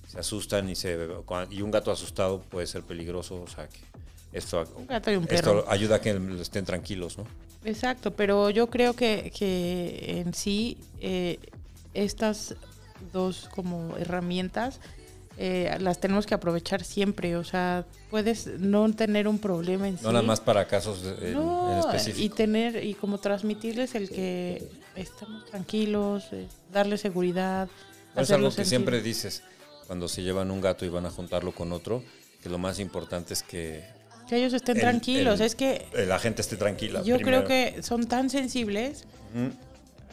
se 0.07 0.19
asustan 0.19 0.69
y 0.69 0.75
se 0.77 0.99
y 1.51 1.63
un 1.63 1.71
gato 1.71 1.91
asustado 1.91 2.43
puede 2.43 2.67
ser 2.67 2.83
peligroso, 2.83 3.41
o 3.41 3.47
sea 3.49 3.67
que 3.69 3.79
esto, 4.33 4.63
Un 4.77 4.87
gato 4.87 5.11
y 5.11 5.17
un 5.17 5.27
esto 5.31 5.65
ayuda 5.69 5.97
a 5.97 6.01
que 6.01 6.11
estén 6.41 6.65
tranquilos, 6.67 7.17
¿no? 7.17 7.25
Exacto, 7.65 8.13
pero 8.13 8.51
yo 8.51 8.69
creo 8.69 8.95
que, 8.95 9.33
que 9.35 10.21
en 10.21 10.35
sí 10.35 10.77
eh, 11.01 11.39
estas 11.95 12.55
dos 13.13 13.49
como 13.55 13.97
herramientas 13.97 14.81
eh, 15.39 15.75
las 15.81 15.99
tenemos 16.01 16.27
que 16.27 16.35
aprovechar 16.35 16.85
siempre. 16.85 17.37
O 17.37 17.45
sea, 17.45 17.87
puedes 18.11 18.47
no 18.59 18.93
tener 18.95 19.27
un 19.27 19.39
problema 19.39 19.89
en 19.89 19.97
sí. 19.97 20.05
No 20.05 20.13
nada 20.13 20.23
más 20.25 20.41
para 20.41 20.67
casos 20.67 21.03
en, 21.23 21.33
No, 21.35 21.71
en 21.71 21.77
y 21.77 21.81
específico. 21.81 22.35
tener 22.35 22.85
y 22.85 22.93
como 22.95 23.19
transmitirles 23.19 23.95
el 23.95 24.11
que 24.11 24.69
estamos 24.97 25.47
tranquilos, 25.47 26.25
eh, 26.33 26.47
darles 26.73 27.01
seguridad. 27.01 27.69
es 28.17 28.31
algo 28.33 28.49
que 28.49 28.57
sentir- 28.57 28.67
siempre 28.67 29.01
dices 29.01 29.43
cuando 29.87 30.09
se 30.09 30.23
llevan 30.23 30.51
un 30.51 30.61
gato 30.61 30.85
y 30.85 30.89
van 30.91 31.07
a 31.07 31.11
juntarlo 31.11 31.53
con 31.53 31.73
otro, 31.73 32.03
que 32.43 32.49
lo 32.51 32.59
más 32.59 32.79
importante 32.79 33.33
es 33.33 33.43
que 33.43 33.83
que 34.29 34.37
ellos 34.37 34.53
estén 34.53 34.77
el- 34.77 34.83
tranquilos. 34.83 35.41
el- 35.41 35.47
es 35.47 35.55
que 35.55 35.87
la 36.07 36.19
gente 36.19 36.43
esté 36.43 36.57
tranquila. 36.57 37.03
yo 37.03 37.17
primero. 37.17 37.45
creo 37.45 37.49
que 37.75 37.83
son 37.83 38.07
tan 38.07 38.29
sensibles 38.31 39.05
Ujú. 39.35 39.53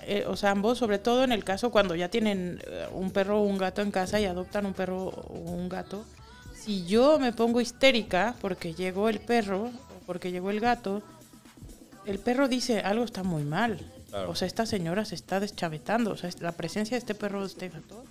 Eh, 0.03 0.25
o 0.27 0.35
sea, 0.35 0.51
ambos, 0.51 0.77
sobre 0.77 0.99
todo 0.99 1.23
en 1.23 1.31
el 1.31 1.43
caso 1.43 1.71
cuando 1.71 1.95
ya 1.95 2.09
tienen 2.09 2.61
eh, 2.65 2.87
un 2.91 3.11
perro 3.11 3.39
o 3.39 3.43
un 3.43 3.57
gato 3.57 3.81
en 3.81 3.91
casa 3.91 4.19
y 4.19 4.25
adoptan 4.25 4.65
un 4.65 4.73
perro 4.73 5.07
o 5.07 5.33
un 5.33 5.69
gato, 5.69 6.05
si 6.53 6.85
yo 6.85 7.19
me 7.19 7.33
pongo 7.33 7.61
histérica 7.61 8.35
porque 8.41 8.73
llegó 8.73 9.09
el 9.09 9.19
perro 9.19 9.65
o 9.65 10.05
porque 10.05 10.31
llegó 10.31 10.49
el 10.49 10.59
gato, 10.59 11.01
el 12.05 12.19
perro 12.19 12.47
dice 12.47 12.79
algo 12.79 13.03
está 13.03 13.23
muy 13.23 13.43
mal. 13.43 13.79
Claro. 14.09 14.31
O 14.31 14.35
sea, 14.35 14.47
esta 14.47 14.65
señora 14.65 15.03
se 15.03 15.15
está 15.15 15.39
deschavetando. 15.39 16.11
O 16.11 16.17
sea, 16.17 16.29
la 16.39 16.53
presencia 16.53 16.95
de 16.95 16.99
este 16.99 17.13
perro, 17.13 17.41
de 17.41 17.47
este 17.47 17.67
gato, 17.67 18.03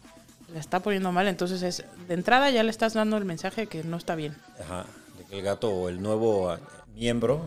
la 0.52 0.60
está 0.60 0.80
poniendo 0.80 1.10
mal. 1.12 1.26
Entonces, 1.26 1.62
es, 1.62 1.84
de 2.06 2.14
entrada 2.14 2.50
ya 2.50 2.62
le 2.62 2.70
estás 2.70 2.92
dando 2.92 3.16
el 3.16 3.24
mensaje 3.24 3.62
de 3.62 3.66
que 3.66 3.82
no 3.82 3.96
está 3.96 4.14
bien. 4.14 4.36
Ajá, 4.60 4.84
de 5.18 5.24
que 5.24 5.38
el 5.38 5.42
gato 5.42 5.70
o 5.70 5.88
el 5.88 6.02
nuevo 6.02 6.50
ah, 6.50 6.60
miembro 6.94 7.46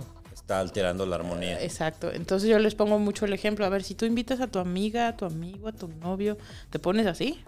está 0.49 0.59
alterando 0.59 1.05
la 1.05 1.17
armonía. 1.17 1.62
Exacto. 1.62 2.12
Entonces 2.12 2.49
yo 2.49 2.57
les 2.57 2.73
pongo 2.73 2.97
mucho 2.97 3.25
el 3.25 3.33
ejemplo. 3.33 3.65
A 3.65 3.69
ver, 3.69 3.83
si 3.83 3.93
tú 3.93 4.05
invitas 4.05 4.41
a 4.41 4.47
tu 4.47 4.57
amiga, 4.57 5.09
a 5.09 5.15
tu 5.15 5.25
amigo, 5.25 5.67
a 5.67 5.73
tu 5.73 5.88
novio, 5.88 6.39
¿te 6.71 6.79
pones 6.79 7.05
así? 7.05 7.39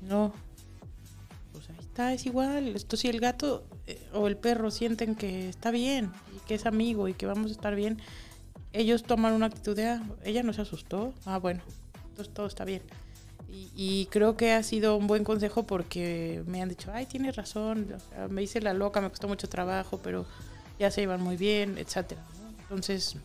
No. 0.00 0.32
Pues 1.52 1.68
ahí 1.68 1.76
está, 1.80 2.14
es 2.14 2.24
igual. 2.24 2.68
Esto 2.68 2.96
si 2.96 3.08
el 3.08 3.20
gato 3.20 3.64
eh, 3.86 4.00
o 4.14 4.26
el 4.26 4.38
perro 4.38 4.70
sienten 4.70 5.14
que 5.14 5.50
está 5.50 5.70
bien 5.70 6.10
y 6.34 6.38
que 6.46 6.54
es 6.54 6.64
amigo 6.64 7.08
y 7.08 7.14
que 7.14 7.26
vamos 7.26 7.50
a 7.50 7.52
estar 7.52 7.74
bien, 7.74 8.00
ellos 8.72 9.02
toman 9.02 9.34
una 9.34 9.46
actitud 9.46 9.76
de, 9.76 9.88
ah, 9.88 10.02
ella 10.24 10.42
no 10.42 10.54
se 10.54 10.62
asustó. 10.62 11.12
Ah, 11.26 11.38
bueno, 11.38 11.60
entonces 12.08 12.32
todo 12.32 12.46
está 12.46 12.64
bien. 12.64 12.82
Y, 13.76 14.06
creo 14.06 14.34
que 14.34 14.54
ha 14.54 14.62
sido 14.62 14.96
un 14.96 15.06
buen 15.06 15.24
consejo 15.24 15.64
porque 15.64 16.42
me 16.46 16.62
han 16.62 16.70
dicho, 16.70 16.90
ay, 16.90 17.04
tienes 17.04 17.36
razón, 17.36 17.86
me 18.30 18.42
hice 18.42 18.62
la 18.62 18.72
loca, 18.72 19.02
me 19.02 19.10
costó 19.10 19.28
mucho 19.28 19.46
trabajo, 19.46 20.00
pero 20.02 20.24
ya 20.78 20.90
se 20.90 21.02
iban 21.02 21.22
muy 21.22 21.36
bien, 21.36 21.78
etcétera. 21.78 22.22
¿no? 22.40 22.62
Entonces, 22.62 23.16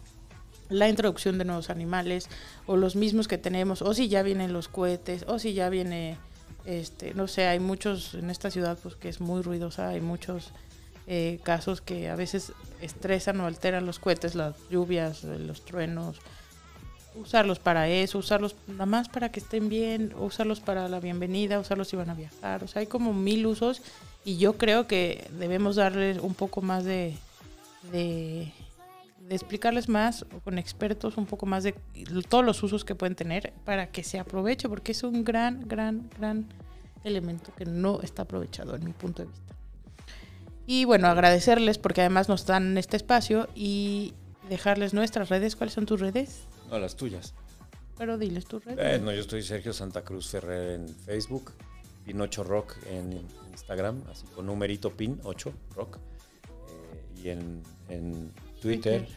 la 0.69 0.89
introducción 0.89 1.38
de 1.38 1.45
nuevos 1.45 1.69
animales, 1.69 2.29
o 2.65 2.75
los 2.75 2.95
mismos 2.95 3.27
que 3.27 3.38
tenemos, 3.38 3.81
o 3.81 3.93
si 3.93 4.07
ya 4.07 4.23
vienen 4.23 4.53
los 4.53 4.67
cohetes, 4.67 5.23
o 5.27 5.39
si 5.39 5.53
ya 5.53 5.69
viene, 5.69 6.17
este, 6.65 7.13
no 7.13 7.27
sé, 7.27 7.47
hay 7.47 7.60
muchos 7.60 8.13
en 8.13 8.29
esta 8.29 8.51
ciudad 8.51 8.77
pues 8.81 8.95
que 8.95 9.10
es 9.10 9.21
muy 9.21 9.41
ruidosa, 9.41 9.89
hay 9.89 10.01
muchos 10.01 10.51
eh, 11.07 11.39
casos 11.43 11.81
que 11.81 12.10
a 12.10 12.15
veces 12.15 12.51
estresan 12.81 13.39
o 13.39 13.47
alteran 13.47 13.86
los 13.86 13.99
cohetes, 13.99 14.36
las 14.36 14.55
lluvias, 14.69 15.23
los 15.23 15.63
truenos, 15.63 16.17
usarlos 17.15 17.60
para 17.60 17.88
eso, 17.88 18.17
usarlos 18.17 18.55
nada 18.67 18.86
más 18.86 19.10
para 19.10 19.29
que 19.29 19.39
estén 19.39 19.69
bien, 19.69 20.13
usarlos 20.19 20.60
para 20.60 20.88
la 20.89 20.99
bienvenida, 20.99 21.60
usarlos 21.60 21.88
si 21.88 21.95
van 21.95 22.10
a 22.10 22.13
viajar, 22.13 22.63
o 22.63 22.67
sea, 22.67 22.81
hay 22.81 22.88
como 22.88 23.13
mil 23.13 23.47
usos 23.47 23.81
y 24.25 24.38
yo 24.38 24.57
creo 24.57 24.86
que 24.88 25.29
debemos 25.39 25.77
darles 25.77 26.19
un 26.19 26.33
poco 26.33 26.62
más 26.62 26.83
de, 26.83 27.15
de, 27.91 28.51
de 29.27 29.35
explicarles 29.35 29.89
más 29.89 30.23
o 30.35 30.39
con 30.39 30.57
expertos 30.57 31.17
un 31.17 31.25
poco 31.25 31.45
más 31.45 31.63
de 31.63 31.75
todos 32.29 32.45
los 32.45 32.61
usos 32.63 32.85
que 32.85 32.95
pueden 32.95 33.15
tener 33.15 33.53
para 33.65 33.91
que 33.91 34.03
se 34.03 34.19
aproveche, 34.19 34.69
porque 34.69 34.91
es 34.91 35.03
un 35.03 35.23
gran, 35.23 35.67
gran, 35.67 36.09
gran 36.17 36.47
elemento 37.03 37.53
que 37.55 37.65
no 37.65 38.01
está 38.01 38.23
aprovechado 38.23 38.75
en 38.75 38.85
mi 38.85 38.93
punto 38.93 39.23
de 39.23 39.29
vista. 39.29 39.53
Y 40.65 40.85
bueno, 40.85 41.07
agradecerles 41.07 41.77
porque 41.77 42.01
además 42.01 42.27
nos 42.27 42.45
dan 42.45 42.77
este 42.77 42.97
espacio 42.97 43.47
y 43.55 44.13
dejarles 44.49 44.93
nuestras 44.93 45.29
redes. 45.29 45.55
¿Cuáles 45.55 45.73
son 45.73 45.85
tus 45.85 46.01
redes? 46.01 46.41
No, 46.69 46.77
las 46.77 46.95
tuyas. 46.95 47.33
Pero 47.97 48.17
diles 48.17 48.45
tus 48.45 48.63
redes. 48.65 48.79
Eh, 48.81 48.99
no, 48.99 49.11
yo 49.11 49.21
estoy 49.21 49.43
Sergio 49.43 49.73
Santa 49.73 50.03
Cruz 50.03 50.29
Ferrer 50.29 50.79
en 50.79 50.89
Facebook, 50.89 51.53
Pin8 52.05 52.43
Rock 52.43 52.75
en 52.89 53.25
Instagram, 53.51 54.03
así 54.11 54.25
con 54.27 54.45
numerito 54.45 54.91
Pin 54.91 55.19
8 55.23 55.53
Rock. 55.75 55.99
En, 57.29 57.61
en 57.89 58.31
Twitter, 58.61 59.01
Twitter. 59.01 59.07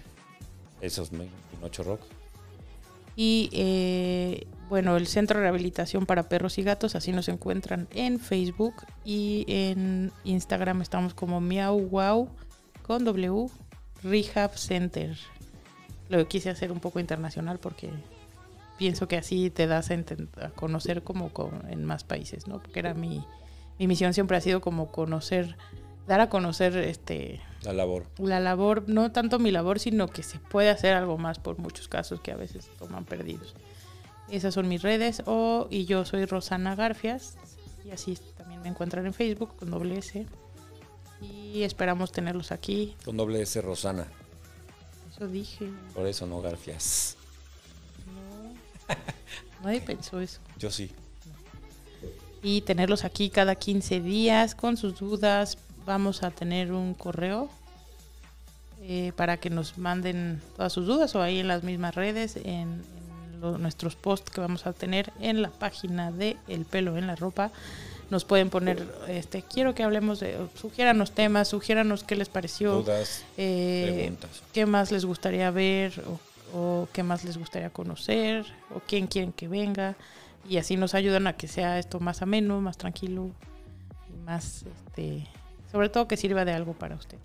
Eso 0.80 1.02
es 1.02 1.10
Pinocho 1.10 1.82
Rock. 1.82 2.00
Y 3.16 3.50
eh, 3.52 4.46
bueno, 4.68 4.96
el 4.96 5.06
Centro 5.06 5.38
de 5.38 5.42
Rehabilitación 5.42 6.06
para 6.06 6.28
Perros 6.28 6.58
y 6.58 6.62
Gatos, 6.62 6.94
así 6.94 7.12
nos 7.12 7.28
encuentran 7.28 7.88
en 7.92 8.18
Facebook 8.18 8.74
y 9.04 9.44
en 9.48 10.12
Instagram 10.24 10.80
estamos 10.80 11.12
como 11.12 11.40
Miau 11.40 11.78
Wow 11.88 12.28
con 12.82 13.04
W 13.04 13.46
Rehab 14.02 14.56
Center. 14.56 15.16
Lo 16.08 16.26
quise 16.28 16.50
hacer 16.50 16.72
un 16.72 16.80
poco 16.80 16.98
internacional 16.98 17.58
porque 17.58 17.90
pienso 18.78 19.06
que 19.06 19.16
así 19.16 19.50
te 19.50 19.66
das 19.66 19.90
a, 19.90 19.94
a 20.44 20.50
conocer 20.50 21.02
como 21.02 21.30
en 21.68 21.84
más 21.84 22.04
países, 22.04 22.48
¿no? 22.48 22.60
Porque 22.60 22.78
era 22.78 22.94
mi, 22.94 23.22
mi 23.78 23.86
misión 23.86 24.14
siempre 24.14 24.36
ha 24.36 24.40
sido 24.40 24.60
como 24.60 24.90
conocer 24.90 25.56
dar 26.06 26.20
a 26.20 26.28
conocer 26.28 26.76
este 26.76 27.40
la 27.62 27.72
labor. 27.72 28.06
La 28.18 28.40
labor, 28.40 28.84
no 28.88 29.12
tanto 29.12 29.38
mi 29.38 29.50
labor, 29.50 29.78
sino 29.78 30.08
que 30.08 30.22
se 30.22 30.38
puede 30.38 30.70
hacer 30.70 30.94
algo 30.94 31.18
más 31.18 31.38
por 31.38 31.58
muchos 31.58 31.88
casos 31.88 32.20
que 32.20 32.32
a 32.32 32.36
veces 32.36 32.70
toman 32.78 33.04
perdidos. 33.04 33.54
Esas 34.30 34.54
son 34.54 34.68
mis 34.68 34.82
redes. 34.82 35.22
O, 35.26 35.66
y 35.70 35.84
yo 35.84 36.04
soy 36.04 36.24
Rosana 36.24 36.74
Garfias. 36.74 37.36
Y 37.84 37.90
así 37.90 38.18
también 38.36 38.62
me 38.62 38.68
encuentran 38.68 39.04
en 39.06 39.12
Facebook 39.12 39.56
con 39.56 39.70
doble 39.70 39.98
S. 39.98 40.26
Y 41.20 41.62
esperamos 41.62 42.12
tenerlos 42.12 42.52
aquí. 42.52 42.96
Con 43.04 43.16
doble 43.16 43.42
S 43.42 43.60
Rosana. 43.60 44.06
Eso 45.12 45.26
dije. 45.26 45.68
Por 45.94 46.06
eso 46.06 46.26
no 46.26 46.40
Garfias. 46.40 47.16
No. 48.06 48.94
Nadie 49.64 49.80
pensó 49.80 50.20
eso. 50.20 50.40
Yo 50.58 50.70
sí. 50.70 50.90
Y 52.42 52.62
tenerlos 52.62 53.04
aquí 53.04 53.28
cada 53.28 53.54
15 53.54 54.00
días 54.00 54.54
con 54.54 54.78
sus 54.78 54.98
dudas, 54.98 55.58
vamos 55.86 56.22
a 56.22 56.30
tener 56.30 56.72
un 56.72 56.94
correo 56.94 57.48
eh, 58.82 59.12
para 59.16 59.36
que 59.36 59.50
nos 59.50 59.76
manden 59.76 60.40
todas 60.56 60.72
sus 60.72 60.86
dudas 60.86 61.14
o 61.14 61.22
ahí 61.22 61.38
en 61.38 61.48
las 61.48 61.62
mismas 61.62 61.94
redes, 61.94 62.36
en, 62.44 62.82
nuestros 63.40 63.96
posts 63.96 64.30
que 64.30 64.40
vamos 64.40 64.66
a 64.66 64.74
tener 64.74 65.12
en 65.18 65.40
la 65.40 65.48
página 65.48 66.12
de 66.12 66.36
El 66.46 66.66
pelo 66.66 66.98
en 66.98 67.06
la 67.06 67.16
ropa. 67.16 67.50
Nos 68.10 68.26
pueden 68.26 68.50
poner, 68.50 68.86
este, 69.08 69.42
quiero 69.42 69.74
que 69.74 69.82
hablemos 69.82 70.20
de, 70.20 70.36
sugiéranos 70.60 71.12
temas, 71.12 71.48
sugiéranos 71.48 72.04
qué 72.04 72.16
les 72.16 72.28
pareció, 72.28 72.82
dudas, 72.82 73.24
eh, 73.38 73.92
preguntas. 73.94 74.42
qué 74.52 74.66
más 74.66 74.92
les 74.92 75.06
gustaría 75.06 75.50
ver 75.50 76.04
o, 76.06 76.58
o 76.58 76.88
qué 76.92 77.02
más 77.02 77.24
les 77.24 77.38
gustaría 77.38 77.70
conocer 77.70 78.44
o 78.74 78.80
quién 78.80 79.06
quieren 79.06 79.32
que 79.32 79.48
venga 79.48 79.96
y 80.48 80.56
así 80.56 80.76
nos 80.76 80.94
ayudan 80.94 81.26
a 81.26 81.34
que 81.34 81.48
sea 81.48 81.78
esto 81.78 82.00
más 82.00 82.22
ameno, 82.22 82.60
más 82.60 82.76
tranquilo 82.76 83.30
y 84.08 84.18
más 84.26 84.64
este 84.86 85.26
sobre 85.70 85.88
todo 85.88 86.09
que 86.09 86.16
sirva 86.16 86.44
de 86.44 86.52
algo 86.52 86.74
para 86.74 86.96
ustedes. 86.96 87.22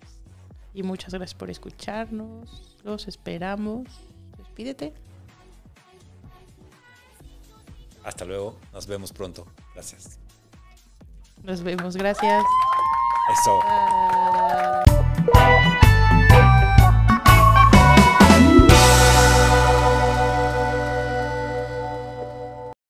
Y 0.74 0.84
muchas 0.84 1.14
gracias 1.14 1.34
por 1.34 1.50
escucharnos. 1.50 2.78
Los 2.84 3.08
esperamos. 3.08 3.88
Despídete. 4.38 4.94
Hasta 8.04 8.26
luego. 8.26 8.58
Nos 8.74 8.86
vemos 8.86 9.12
pronto. 9.12 9.48
Gracias. 9.74 10.20
Nos 11.44 11.64
vemos. 11.64 11.96
Gracias. 11.96 12.44
Eso. 13.32 13.60